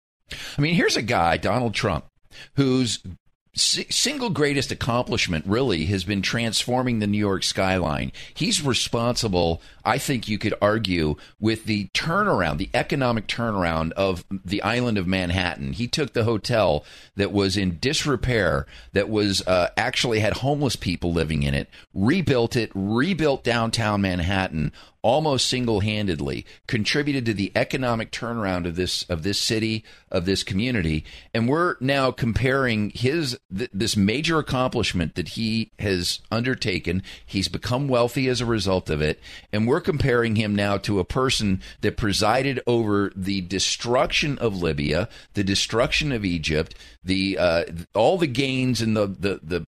[0.57, 2.07] I mean, here's a guy, Donald Trump,
[2.55, 3.03] whose
[3.53, 8.13] single greatest accomplishment really has been transforming the New York skyline.
[8.33, 14.63] He's responsible, I think you could argue, with the turnaround, the economic turnaround of the
[14.63, 15.73] island of Manhattan.
[15.73, 16.85] He took the hotel
[17.17, 22.55] that was in disrepair, that was uh, actually had homeless people living in it, rebuilt
[22.55, 29.41] it, rebuilt downtown Manhattan, almost single-handedly contributed to the economic turnaround of this of this
[29.41, 31.05] city of this community.
[31.33, 37.03] And we're now comparing his th- this major accomplishment that he has undertaken.
[37.25, 39.21] He's become wealthy as a result of it.
[39.53, 45.09] And we're comparing him now to a person that presided over the destruction of Libya
[45.35, 49.67] the destruction of Egypt the uh, all the gains and the the the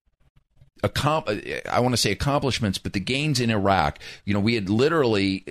[0.82, 3.98] I want to say accomplishments, but the gains in Iraq.
[4.24, 5.44] You know, we had literally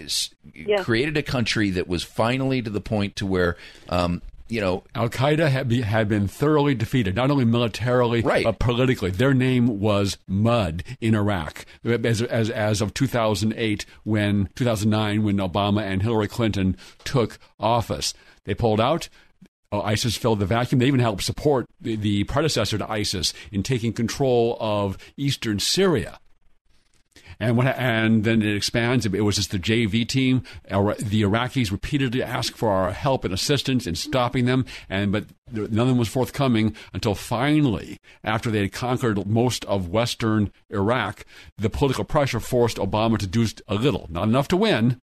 [0.54, 0.84] yeah.
[0.84, 3.58] created a country that was finally to the point to where.
[3.88, 8.44] Um, you know, Al Qaeda had, be, had been thoroughly defeated, not only militarily right.
[8.44, 9.12] but politically.
[9.12, 15.84] Their name was mud in Iraq as, as as of 2008, when 2009, when Obama
[15.84, 18.16] and Hillary Clinton took office.
[18.46, 19.08] They pulled out.
[19.72, 20.80] Uh, ISIS filled the vacuum.
[20.80, 26.20] They even helped support the, the predecessor to ISIS in taking control of eastern Syria.
[27.40, 29.06] And and then it expands.
[29.06, 30.44] It was just the JV team.
[30.68, 35.98] The Iraqis repeatedly asked for our help and assistance in stopping them, and but nothing
[35.98, 41.26] was forthcoming until finally, after they had conquered most of western Iraq,
[41.58, 45.00] the political pressure forced Obama to do a little, not enough to win,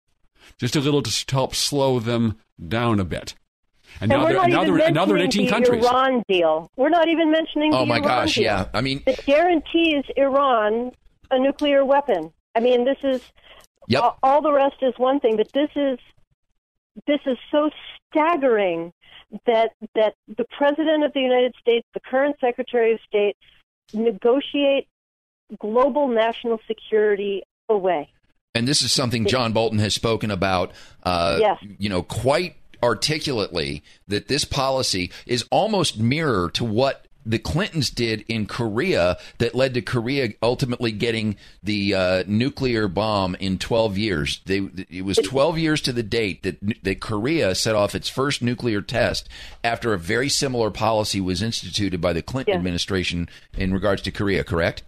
[0.58, 3.34] just a little to help slow them down a bit.
[4.02, 5.86] And, and now, they're, now, they're, now they're 18 the countries.
[5.86, 6.70] Iran deal.
[6.76, 8.44] We're not even mentioning oh the my Iran gosh, deal.
[8.44, 8.68] yeah.
[8.74, 10.92] I mean, it guarantees Iran
[11.32, 12.32] a nuclear weapon.
[12.56, 13.22] I mean, this is
[13.88, 14.04] yep.
[14.04, 16.00] all, all the rest is one thing, but this is
[17.08, 17.70] this is so
[18.10, 18.94] staggering
[19.46, 23.36] that that the president of the United States, the current Secretary of State,
[23.94, 24.88] negotiate
[25.60, 28.10] global national security away.
[28.54, 30.72] And this is something John Bolton has spoken about,
[31.04, 31.58] uh, yes.
[31.78, 38.24] you know, quite articulately that this policy is almost mirror to what the Clintons did
[38.28, 44.42] in Korea that led to Korea ultimately getting the uh, nuclear bomb in 12 years.
[44.46, 44.58] They,
[44.90, 48.82] it was 12 years to the date that, that Korea set off its first nuclear
[48.82, 49.28] test
[49.64, 52.60] after a very similar policy was instituted by the Clinton yes.
[52.60, 54.84] administration in regards to Korea, correct?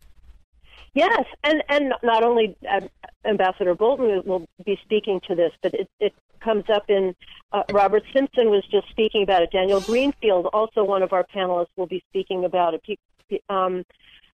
[0.98, 2.82] Yes, and and not only uh,
[3.24, 6.12] Ambassador Bolton will be speaking to this, but it, it
[6.44, 7.16] comes up in
[7.52, 9.52] uh, Robert Simpson was just speaking about it.
[9.52, 13.00] Daniel Greenfield, also one of our panelists, will be speaking about it.
[13.48, 13.84] Um,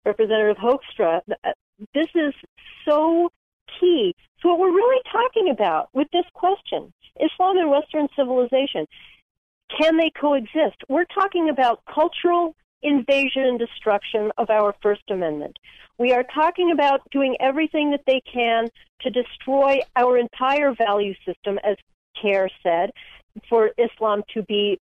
[0.06, 1.20] Representative Hoekstra.
[1.44, 1.52] Uh,
[1.94, 2.34] this is
[2.88, 3.30] so
[3.78, 4.16] key.
[4.42, 8.88] So what we're really talking about with this question, Islam and Western civilization,
[9.78, 10.78] can they coexist?
[10.88, 15.58] We're talking about cultural invasion and destruction of our First Amendment.
[15.98, 18.68] We are talking about doing everything that they can
[19.02, 21.78] to destroy our entire value system, as
[22.22, 22.92] CAIR said,
[23.50, 24.80] for Islam to be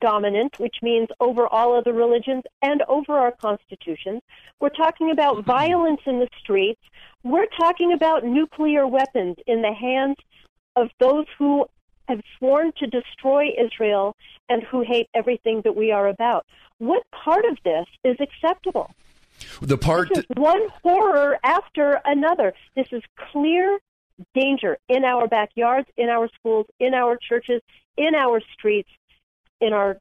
[0.00, 4.20] dominant, which means over all other religions and over our constitutions.
[4.60, 5.50] We're talking about mm-hmm.
[5.50, 6.80] violence in the streets.
[7.22, 10.16] We're talking about nuclear weapons in the hands
[10.76, 11.66] of those who
[12.12, 14.16] have sworn to destroy Israel
[14.48, 16.46] and who hate everything that we are about.
[16.78, 18.90] What part of this is acceptable?
[19.60, 22.54] The part one horror after another.
[22.76, 23.78] This is clear
[24.34, 27.60] danger in our backyards, in our schools, in our churches,
[27.96, 28.90] in our streets,
[29.62, 29.96] in our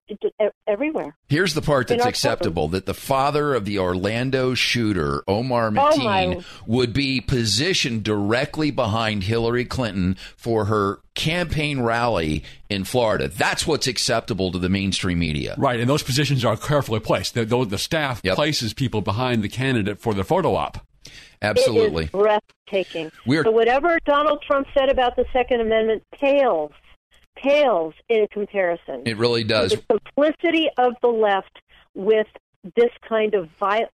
[0.68, 1.16] everywhere.
[1.30, 6.44] Here's the part that's acceptable: that the father of the Orlando shooter, Omar oh, Mateen,
[6.44, 13.28] oh would be positioned directly behind Hillary Clinton for her campaign rally in Florida.
[13.28, 15.56] That's what's acceptable to the mainstream media.
[15.58, 17.36] Right, and those positions are carefully placed.
[17.36, 18.36] The, the staff yep.
[18.36, 20.86] places people behind the candidate for the photo op.
[21.42, 22.04] Absolutely.
[22.04, 23.12] It is breathtaking.
[23.26, 26.72] We're, so whatever Donald Trump said about the Second Amendment pales
[27.36, 29.04] pales in comparison.
[29.06, 29.72] It really does.
[29.72, 31.60] The complicity of the left
[31.94, 32.28] with
[32.76, 33.88] this kind of vi-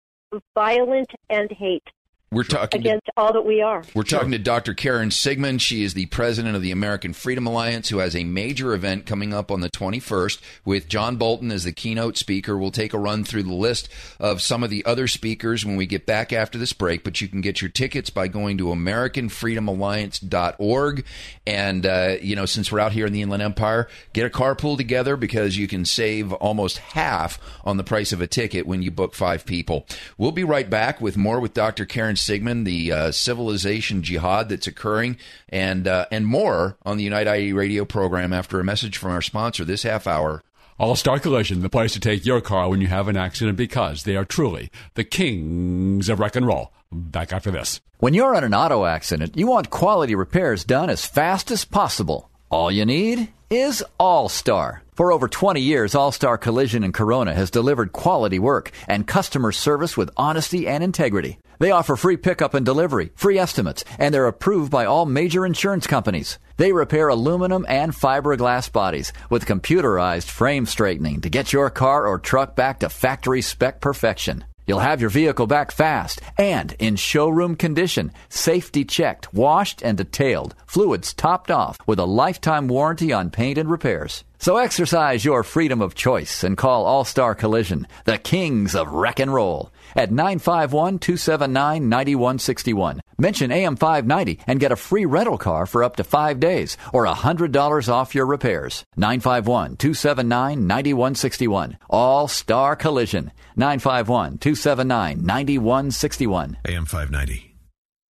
[0.53, 1.87] violent and hate.
[2.29, 3.85] We're talking against to, all that we are.
[3.95, 4.73] We're talking to Dr.
[4.73, 5.61] Karen Siegemund.
[5.61, 9.33] She is the president of the American Freedom Alliance, who has a major event coming
[9.33, 12.57] up on the 21st with John Bolton as the keynote speaker.
[12.57, 13.87] We'll take a run through the list
[14.19, 17.29] of some of the other speakers when we get back after this break, but you
[17.29, 21.05] can get your tickets by going to AmericanFreedomAlliance.org.
[21.45, 24.75] And, uh, you know, since we're out here in the Inland Empire, get a carpool
[24.75, 28.91] together because you can save almost half on the price of a ticket when you
[28.91, 29.87] book five people.
[30.17, 31.85] We'll be right back with more with Dr.
[31.85, 35.17] Karen Siegemund, the uh, civilization jihad that's occurring,
[35.49, 39.21] and uh, and more on the Unite IE radio program after a message from our
[39.21, 40.43] sponsor this half hour.
[40.79, 44.03] All Star Collision, the place to take your car when you have an accident because
[44.03, 46.71] they are truly the kings of wreck and roll.
[46.91, 47.81] Back after this.
[47.99, 52.29] When you're in an auto accident, you want quality repairs done as fast as possible.
[52.49, 54.83] All you need is All Star.
[54.97, 59.51] For over 20 years, All Star Collision in Corona has delivered quality work and customer
[59.51, 61.37] service with honesty and integrity.
[61.59, 65.85] They offer free pickup and delivery, free estimates, and they're approved by all major insurance
[65.85, 66.39] companies.
[66.57, 72.17] They repair aluminum and fiberglass bodies with computerized frame straightening to get your car or
[72.17, 74.45] truck back to factory spec perfection.
[74.67, 80.55] You'll have your vehicle back fast and in showroom condition, safety checked, washed and detailed,
[80.65, 84.25] fluids topped off with a lifetime warranty on paint and repairs.
[84.39, 89.19] So exercise your freedom of choice and call All Star Collision, the kings of wreck
[89.19, 93.01] and roll, at 951 279 9161.
[93.19, 97.05] Mention AM 590 and get a free rental car for up to five days or
[97.07, 98.85] $100 off your repairs.
[98.95, 101.77] 951 279 9161.
[101.89, 103.31] All Star Collision.
[103.55, 106.57] 951 279 9161.
[106.65, 107.55] AM 590.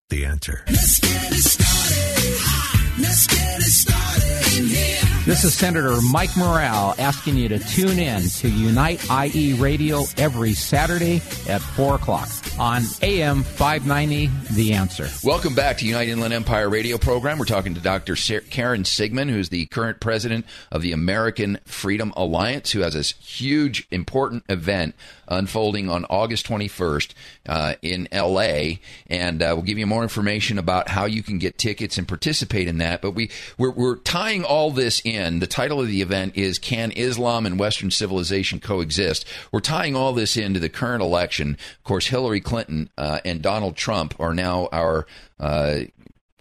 [0.10, 0.64] The answer.
[0.68, 3.02] Let's get it started.
[3.02, 5.07] Let's get it started in here.
[5.28, 10.54] This is Senator Mike Morrell asking you to tune in to Unite IE Radio every
[10.54, 11.18] Saturday
[11.50, 15.10] at 4 o'clock on AM 590, The Answer.
[15.26, 17.40] Welcome back to Unite Inland Empire radio program.
[17.40, 18.16] We're talking to Dr.
[18.16, 23.86] Karen Siegemund, who's the current president of the American Freedom Alliance, who has this huge,
[23.92, 24.96] important event
[25.28, 27.14] unfolding on August 21st
[27.48, 28.78] uh, in LA.
[29.08, 32.68] And uh, we'll give you more information about how you can get tickets and participate
[32.68, 33.02] in that.
[33.02, 35.40] But we, we're, we're tying all this in.
[35.40, 39.26] The title of the event is Can Islam and Western Civilization Coexist?
[39.52, 41.58] We're tying all this into the current election.
[41.78, 45.08] Of course, Hillary Clinton uh, and Donald Trump are now our
[45.40, 45.80] uh,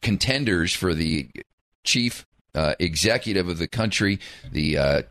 [0.03, 1.29] contenders for the
[1.85, 4.19] chief uh, executive of the country,
[4.51, 5.03] the uh,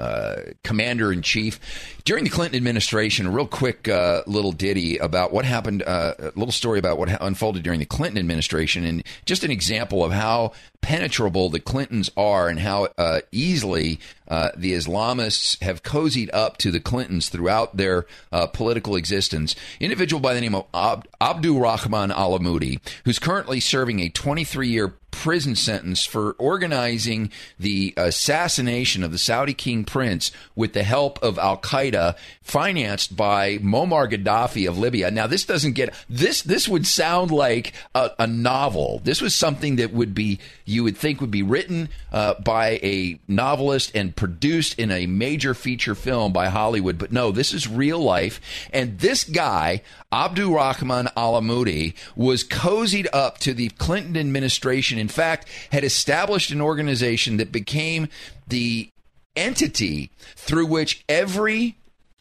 [0.00, 1.60] uh, commander in chief.
[2.04, 6.32] During the Clinton administration, a real quick uh, little ditty about what happened, uh, a
[6.34, 10.52] little story about what unfolded during the Clinton administration, and just an example of how
[10.80, 16.70] penetrable the Clintons are and how uh, easily uh, the Islamists have cozied up to
[16.70, 19.54] the Clintons throughout their uh, political existence.
[19.80, 24.94] Individual by the name of Ab- Abdul Rahman Alamudi, who's currently serving a 23 year
[25.10, 31.38] prison sentence for organizing the assassination of the Saudi King Prince with the help of
[31.38, 35.10] Al Qaeda, financed by Muammar Gaddafi of Libya.
[35.10, 36.42] Now, this doesn't get this.
[36.42, 39.00] This would sound like a, a novel.
[39.04, 43.18] This was something that would be you would think would be written uh, by a
[43.28, 46.98] novelist and produced in a major feature film by Hollywood.
[46.98, 48.38] But no, this is real life.
[48.70, 49.80] And this guy,
[50.12, 54.98] Abdul Rahman Alamudi, was cozied up to the Clinton administration.
[54.98, 58.08] In fact, had established an organization that became
[58.46, 58.90] the
[59.34, 61.78] entity through which every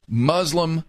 [0.08, 0.86] Muslim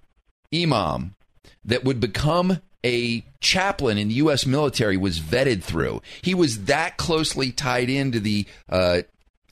[0.55, 1.17] imam
[1.65, 4.47] that would become a chaplain in the U.S.
[4.47, 6.03] military was vetted through.
[6.23, 9.03] He was that closely tied into the uh,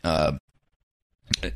[0.04, 0.38] uh,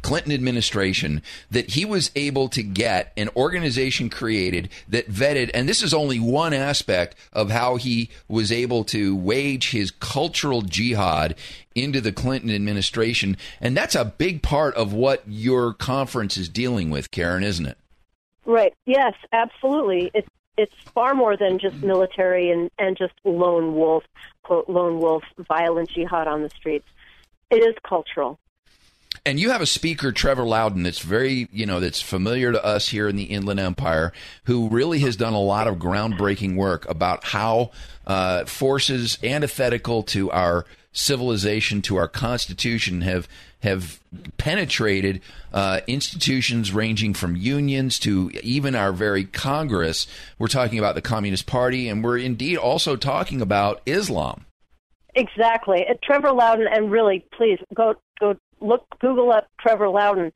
[0.02, 5.82] Clinton administration that he was able to get an organization created that vetted, and this
[5.82, 11.34] is only one aspect of how he was able to wage his cultural jihad
[11.74, 13.36] into the Clinton administration.
[13.60, 17.78] And that's a big part of what your conference is dealing with, Karen, isn't it?
[18.44, 18.74] Right.
[18.86, 20.10] Yes, absolutely.
[20.14, 24.04] It's it's far more than just military and, and just lone wolf,
[24.42, 26.86] quote, lone wolf violent jihad on the streets.
[27.50, 28.38] It is cultural.
[29.24, 32.88] And you have a speaker, Trevor Loudon, that's very, you know, that's familiar to us
[32.88, 34.12] here in the Inland Empire,
[34.44, 37.70] who really has done a lot of groundbreaking work about how
[38.04, 43.28] uh, forces antithetical to our civilization, to our Constitution, have
[43.60, 44.00] have
[44.38, 45.20] penetrated
[45.52, 50.08] uh, institutions ranging from unions to even our very Congress.
[50.36, 54.46] We're talking about the Communist Party, and we're indeed also talking about Islam.
[55.14, 55.86] Exactly.
[56.02, 60.32] Trevor Loudon, and really, please go go look, Google up Trevor Loudon.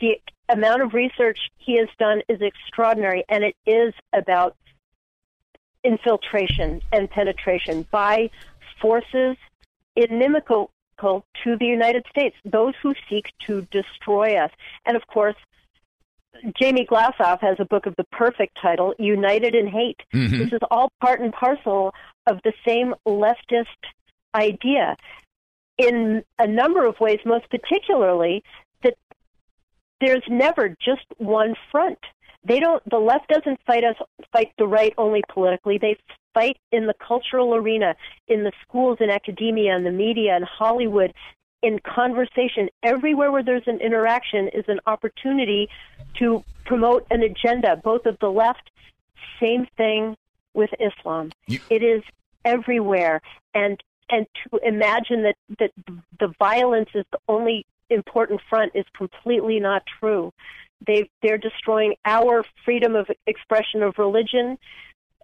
[0.00, 4.56] The amount of research he has done is extraordinary, and it is about
[5.84, 8.30] infiltration and penetration by
[8.80, 9.36] forces
[9.94, 14.50] inimical to the United States, those who seek to destroy us.
[14.86, 15.36] And of course,
[16.58, 20.02] Jamie Glazov has a book of the perfect title, United in Hate.
[20.12, 20.30] Mhm.
[20.38, 21.94] This is all part and parcel
[22.26, 23.66] of the same leftist
[24.34, 24.96] idea.
[25.78, 28.42] In a number of ways, most particularly,
[28.82, 28.96] that
[30.00, 31.98] there's never just one front.
[32.44, 33.96] They don't the left doesn't fight us
[34.32, 35.78] fight the right only politically.
[35.78, 35.96] They
[36.32, 37.96] fight in the cultural arena,
[38.28, 41.12] in the schools in academia in the media in Hollywood,
[41.62, 42.68] in conversation.
[42.82, 45.68] Everywhere where there's an interaction is an opportunity
[46.18, 48.70] to promote an agenda, both of the left,
[49.40, 50.16] same thing
[50.54, 51.32] with Islam.
[51.48, 52.02] it is
[52.44, 53.20] everywhere.
[53.54, 55.70] And and to imagine that, that
[56.18, 60.32] the violence is the only important front is completely not true.
[60.86, 64.58] They they're destroying our freedom of expression of religion.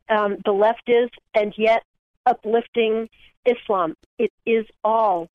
[0.09, 1.83] Um, the left is, and yet
[2.26, 3.09] uplifting
[3.45, 3.97] Islam.
[4.18, 5.28] It is all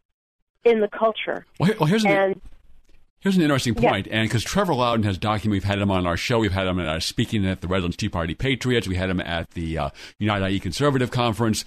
[0.64, 1.46] in the culture.
[1.60, 2.42] Well, here- well, here's an, and
[3.20, 3.90] here's an interesting Yeah.
[3.92, 6.68] point, and because Trevor Loudon has documented, we've had him on our show, we've had
[6.68, 9.90] him uh, speaking at the Redlands Tea Party Patriots, we had him at the uh,
[10.20, 11.66] United IE Conservative Conference.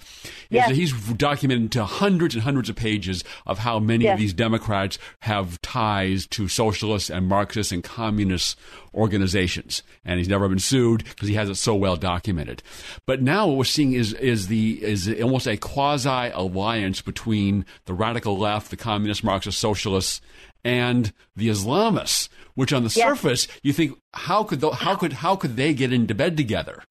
[0.49, 0.67] Yes.
[0.69, 4.13] that He's documented to hundreds and hundreds of pages of how many Yes.
[4.13, 8.57] of these Democrats have ties to socialist and Marxist and communist
[8.93, 12.61] organizations, and he's never been sued because he has it so well documented.
[13.05, 17.93] But now what we're seeing is is the is almost a quasi alliance between the
[17.93, 20.21] radical left, the communist, Marxist, socialists,
[20.63, 22.29] and the Islamists.
[22.53, 23.07] Which on the Yes.
[23.07, 26.83] surface you think how could tho- how could how could they get into bed together?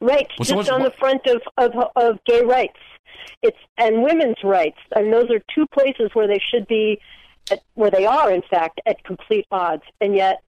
[0.00, 2.78] Right, Well, just what's- on the front of, of of gay rights,
[3.42, 6.98] it's and women's rights, and those are two places where they should be,
[7.50, 10.38] at, where they are in fact at complete odds, and yet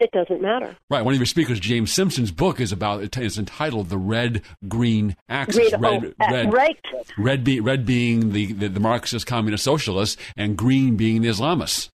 [0.00, 0.76] it doesn't matter.
[0.90, 1.04] Right.
[1.04, 5.16] One of your speakers, James Simpson's book is about it is entitled "The Red Green
[5.28, 6.78] Axis." Read- red, oh, uh, red, right.
[7.18, 11.90] red, be, red being the, the, the Marxist, communist, socialists, and green being the Islamists.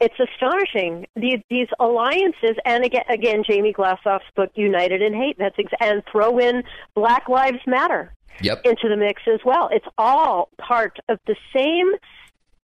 [0.00, 5.56] It's astonishing these these alliances, and again, again, Jamie Glazov's book "United in Hate." That's
[5.58, 6.62] ex- and throw in
[6.94, 8.60] Black Lives Matter Yep.
[8.64, 9.68] into the mix as well.
[9.72, 11.90] It's all part of the same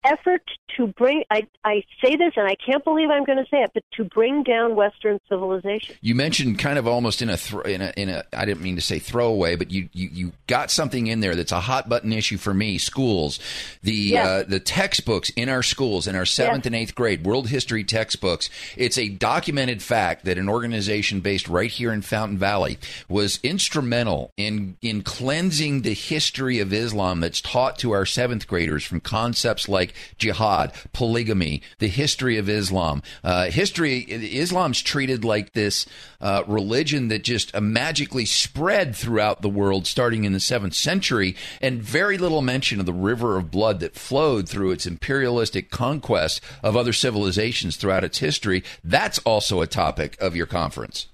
[0.05, 0.43] effort
[0.77, 1.25] to bring.
[1.31, 4.05] I I say this, and I can't believe I'm going to say it, but to
[4.05, 5.97] bring down Western civilization.
[6.01, 8.77] You mentioned kind of almost in a thro- in a in a I didn't mean
[8.77, 12.13] to say throwaway, but you you, you got something in there that's a hot button
[12.13, 12.79] issue for me.
[12.79, 13.39] Schools,
[13.83, 14.27] the Yes.
[14.27, 16.67] uh, the textbooks in our schools in our seventh Yes.
[16.67, 18.51] and eighth grade world history textbooks.
[18.77, 22.79] It's a documented fact that an organization based right here in Fountain Valley
[23.09, 28.85] was instrumental in in cleansing the history of Islam that's taught to our seventh graders
[28.85, 33.03] from concepts like jihad, polygamy, the history of Islam.
[33.23, 35.87] Uh, history Islam's treated like this
[36.21, 41.83] uh, religion that just magically spread throughout the world starting in the seventh century, and
[41.83, 46.77] very little mention of the river of blood that flowed through its imperialistic conquest of
[46.77, 48.63] other civilizations throughout its history.
[48.83, 51.09] That's also a topic of your conference.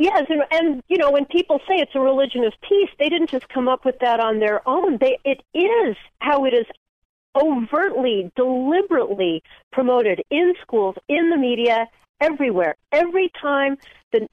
[0.00, 3.28] Yes, and, and you know when people say it's a religion of peace, they didn't
[3.28, 4.96] just come up with that on their own.
[4.96, 6.64] They it is how it is
[7.34, 11.86] overtly, deliberately promoted in schools, in the media,
[12.20, 12.76] everywhere.
[12.92, 13.76] Every time
[14.12, 14.28] the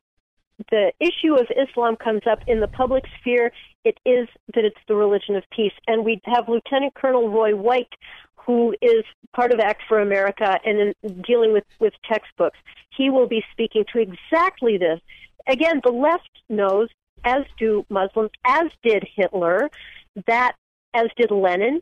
[0.72, 3.52] the issue of Islam comes up in the public sphere,
[3.84, 5.74] it is that it's the religion of peace.
[5.86, 7.94] And we have Lieutenant Colonel Roy White,
[8.36, 9.04] who is
[9.36, 12.58] part of Act for America and in dealing with, with textbooks.
[12.96, 15.00] He will be speaking to exactly this.
[15.48, 16.90] Again, the left knows,
[17.24, 19.70] as do Muslims, as did Hitler,
[20.26, 20.54] that
[20.94, 21.82] as did Lenin.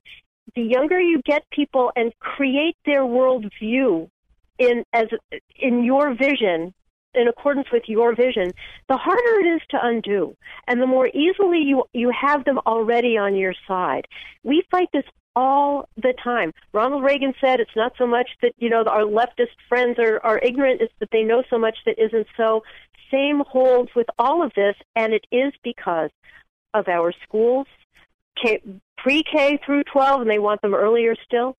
[0.56, 4.10] The younger you get people and create their worldview
[4.58, 5.08] in as
[5.58, 6.74] in your vision,
[7.14, 8.54] in accordance with your vision,
[8.88, 10.36] the harder it is to undo,
[10.68, 14.08] and the more easily you you have them already on your side.
[14.44, 16.54] We fight this all the time.
[16.74, 20.40] Ronald Reagan said it's not so much that you know our leftist friends are, are
[20.40, 22.64] ignorant; it's that they know so much that isn't so.
[23.12, 26.10] Same holds with all of this, and it is because
[26.74, 27.68] of our schools,
[28.98, 31.58] pre-K through 12, and they want them earlier still.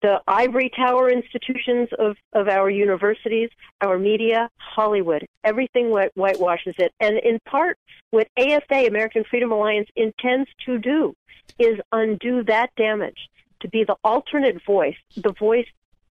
[0.00, 3.50] The ivory tower institutions of, of our universities,
[3.82, 6.92] our media, Hollywood, everything whitewashes it.
[7.00, 7.78] And in part,
[8.10, 11.14] what AFA, American Freedom Alliance, intends to do
[11.58, 13.28] is undo that damage,
[13.60, 15.66] to be the alternate voice, the voice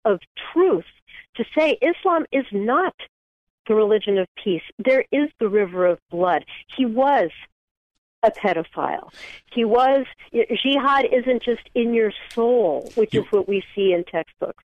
[0.06, 0.20] of
[0.54, 0.86] truth,
[1.36, 2.94] to say Islam is not
[3.68, 4.62] the religion of peace.
[4.78, 6.46] There is the river of blood.
[6.76, 7.30] He was
[8.24, 9.12] a pedophile.
[9.52, 14.64] He was jihad isn't just in your soul, which is what we see in textbooks.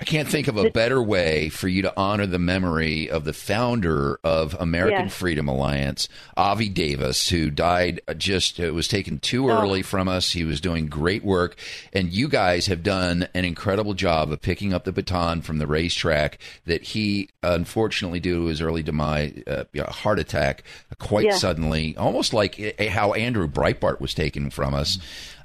[0.00, 3.32] I can't think of a better way for you to honor the memory of the
[3.32, 5.14] founder of American Yes.
[5.16, 9.60] Freedom Alliance, Avi Davis, who died uh, just, it was taken too Oh.
[9.60, 10.30] early from us.
[10.32, 11.56] He was doing great work.
[11.92, 15.66] And you guys have done an incredible job of picking up the baton from the
[15.66, 20.62] racetrack that he, unfortunately, due to his early demise, uh, you know, a heart attack,
[21.00, 21.34] quite Yeah.
[21.34, 24.98] suddenly, almost like uh, how Andrew Breitbart was taken from us.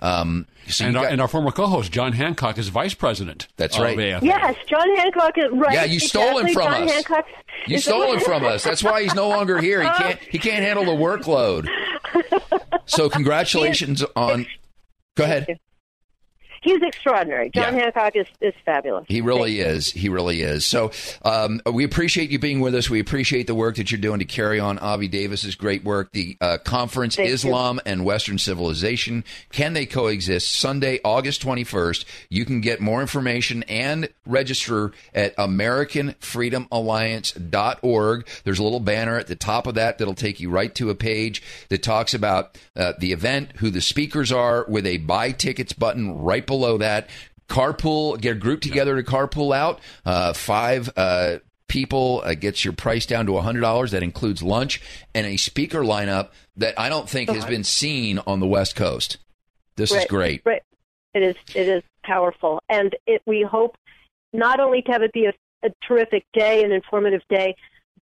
[0.04, 3.48] Um, so and, our, got- and our former co-host John Hancock is vice president.
[3.56, 3.98] That's right.
[3.98, 4.26] AFA.
[4.26, 5.74] Yes, John Hancock is right.
[5.74, 6.92] Yeah, you stole him from John us.
[6.92, 7.26] Hancock
[7.68, 8.64] You stole him from us.
[8.64, 9.82] That's why he's no longer here.
[9.82, 10.20] He can't.
[10.20, 11.68] He can't handle the workload.
[12.86, 14.46] So congratulations on.
[15.16, 15.60] Go ahead.
[16.64, 17.50] He's extraordinary.
[17.50, 17.84] John Yeah.
[17.84, 19.06] Hancock is, is fabulous.
[19.10, 19.92] He really is.
[19.92, 20.66] He really is.
[20.66, 20.92] So
[21.24, 22.90] um, we appreciate you being with us.
[22.90, 26.12] We appreciate the work that you're doing to carry on Avi Davis's great work.
[26.14, 27.34] The uh, conference Thank you.
[27.36, 30.54] Islam and Western Civilization can they coexist?
[30.54, 32.06] Sunday, August 21st.
[32.30, 38.28] You can get more information and register at AmericanFreedomAlliance.org.
[38.44, 40.96] There's a little banner at the top of that that'll take you right to a
[40.96, 45.74] page that talks about uh, the event, who the speakers are, with a buy tickets
[45.74, 47.10] button right below that
[47.50, 51.38] carpool get a group together to carpool out uh, five uh,
[51.68, 54.82] people uh, gets your price down to $100 that includes lunch
[55.14, 59.18] and a speaker lineup that i don't think has been seen on the west coast
[59.76, 60.62] this is great Right.
[61.14, 61.36] It is.
[61.54, 63.76] It is powerful, and it, we hope
[64.34, 65.34] not only to have it be a,
[65.64, 67.56] a terrific day, an informative day,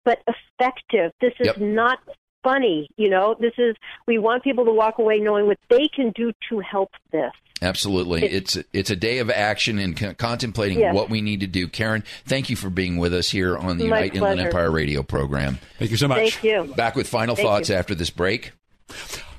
[0.06, 1.12] but effective.
[1.20, 1.58] This is Yep.
[1.58, 2.00] not
[2.44, 2.90] funny.
[2.98, 3.76] You know, this is.
[4.08, 7.32] We want people to walk away knowing what they can do to help this.
[7.62, 10.96] absolutely it's it's a day of action and con- contemplating Yes.
[10.96, 13.86] what we need to do karen thank you for being with us here on the
[13.86, 16.36] My unite inland empire radio program Thank you so much.
[16.38, 16.74] Thank you.
[16.76, 17.76] back with final Thank thoughts you.
[17.76, 18.54] after this break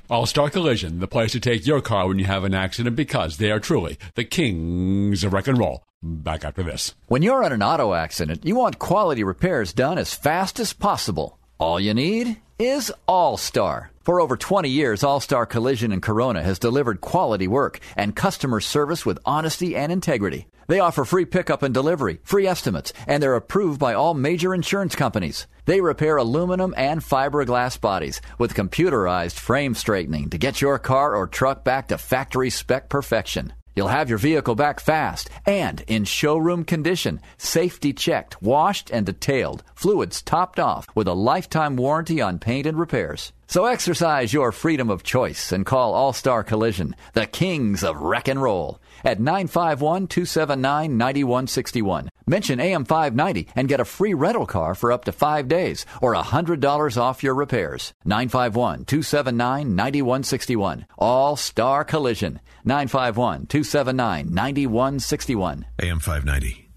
[0.07, 3.37] All Star Collision, the place to take your car when you have an accident because
[3.37, 5.83] they are truly the kings of rock and roll.
[6.03, 6.93] Back after this.
[7.07, 11.39] When you're in an auto accident, you want quality repairs done as fast as possible.
[11.59, 13.91] All you need is All Star.
[14.03, 18.59] For over 20 years, All Star Collision in Corona has delivered quality work and customer
[18.59, 20.47] service with honesty and integrity.
[20.67, 24.95] They offer free pickup and delivery, free estimates, and they're approved by all major insurance
[24.95, 25.47] companies.
[25.65, 31.25] They repair aluminum and fiberglass bodies with computerized frame straightening to get your car or
[31.25, 33.53] truck back to factory spec perfection.
[33.75, 39.63] You'll have your vehicle back fast and in showroom condition, safety checked, washed and detailed,
[39.75, 43.31] fluids topped off with a lifetime warranty on paint and repairs.
[43.47, 48.27] So exercise your freedom of choice and call All Star Collision, the kings of wreck
[48.27, 52.09] and roll, at 951 279 9161.
[52.31, 56.15] Mention AM 590 and get a free rental car for up to five days or
[56.15, 57.93] $100 off your repairs.
[58.05, 60.85] 951 279 9161.
[60.97, 62.39] All Star Collision.
[62.63, 65.65] 951 279 9161.
[65.81, 66.69] AM 590.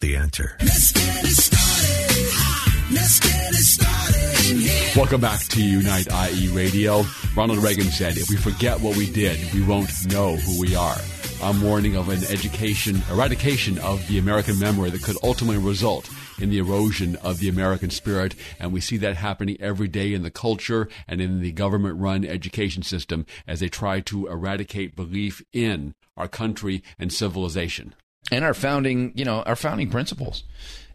[0.00, 0.56] The answer.
[0.58, 2.92] Let's get it started.
[2.92, 4.96] Let's get it started.
[4.96, 7.04] Welcome back to Unite IE Radio.
[7.36, 10.96] Ronald Reagan said, if we forget what we did, we won't know who we are.
[11.40, 16.10] I'm warning of an education, eradication of the American memory that could ultimately result
[16.40, 18.34] in the erosion of the American spirit.
[18.58, 22.24] And we see that happening every day in the culture and in the government run
[22.24, 27.94] education system as they try to eradicate belief in our country and civilization.
[28.32, 30.44] and our founding, you know, our founding principles.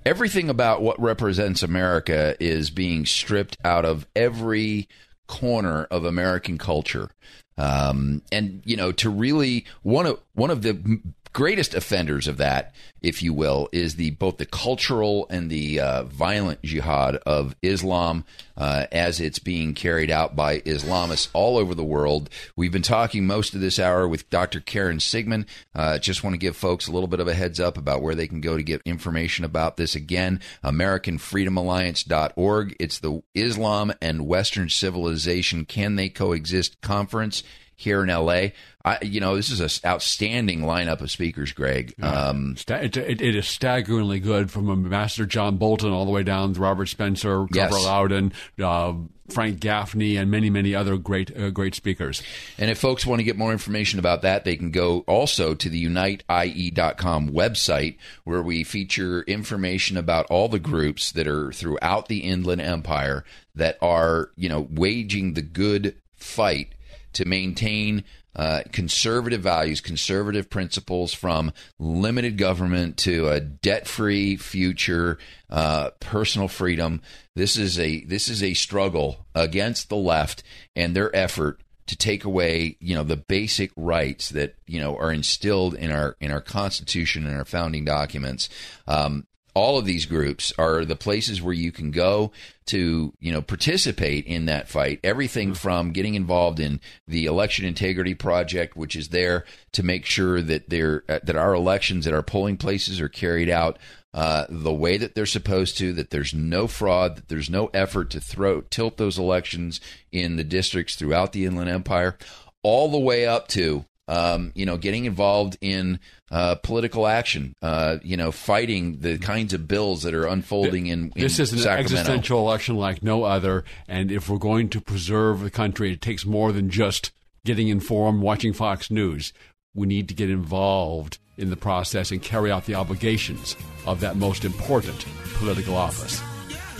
[0.05, 4.87] Everything about what represents America is being stripped out of every
[5.25, 7.09] corner of American culture.
[7.57, 10.99] Um, and you know, to really one of one of the
[11.33, 16.03] greatest offenders of that, if you will, is the both the cultural and the uh,
[16.03, 18.23] violent jihad of Islam
[18.55, 22.29] uh, as it's being carried out by Islamists all over the world.
[22.55, 24.59] We've been talking most of this hour with Dr.
[24.59, 25.47] Karen Siegemund.
[25.75, 28.15] Uh, just want to give folks a little bit of a heads up about where
[28.15, 29.95] they can go to get information about this.
[29.95, 32.75] Again, AmericanFreedomAlliance.org.
[32.79, 37.41] It's the Islam and Western Civilization Can They Coexist conference
[37.75, 38.47] here in LA.
[38.85, 41.93] I, you know, this is an outstanding lineup of speakers, Greg.
[42.01, 46.53] Um, It, it, it is staggeringly good from Ambassador John Bolton all the way down
[46.53, 47.69] to Robert Spencer, Yes.
[47.69, 48.93] Trevor Loudon, uh,
[49.29, 52.21] Frank Gaffney, and many, many other great, uh, great speakers.
[52.57, 55.69] And if folks want to get more information about that, they can go also to
[55.69, 57.95] the uniteie.com website
[58.25, 63.23] where we feature information about all the groups that are throughout the Inland Empire
[63.55, 66.73] that are, you know, waging the good fight
[67.13, 68.03] to maintain
[68.35, 77.01] uh, conservative values, conservative principles from limited government to a debt-free future, uh, personal freedom.
[77.35, 80.43] This is a this is a struggle against the left
[80.75, 85.11] and their effort to take away, you know, the basic rights that you know are
[85.11, 88.49] instilled in our in our Constitution and our founding documents.
[88.87, 92.31] Um, all of these groups are the places where you can go
[92.65, 94.99] to you know participate in that fight.
[95.03, 100.41] Everything from getting involved in the election integrity project which is there to make sure
[100.41, 103.77] that there uh, that our elections at our polling places are carried out
[104.13, 108.09] uh, the way that they're supposed to that there's no fraud that there's no effort
[108.11, 109.81] to throw tilt those elections
[110.11, 112.17] in the districts throughout the inland empire
[112.61, 115.99] all the way up to um, you know, getting involved in
[116.29, 121.11] uh, political action, uh, you know, fighting the kinds of bills that are unfolding in,
[121.15, 121.95] in this is an Sacramento.
[121.95, 123.63] existential election like no other.
[123.87, 127.11] And if we're going to preserve the country, it takes more than just
[127.43, 129.33] getting informed, watching Fox News.
[129.73, 133.55] We need to get involved in the process and carry out the obligations
[133.87, 135.05] of that most important
[135.35, 136.21] political office,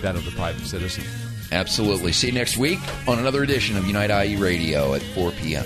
[0.02, 1.04] that of the private citizen.
[1.52, 2.12] Absolutely.
[2.12, 5.66] See you next week on another edition of Unite IE Radio at 4 p.m.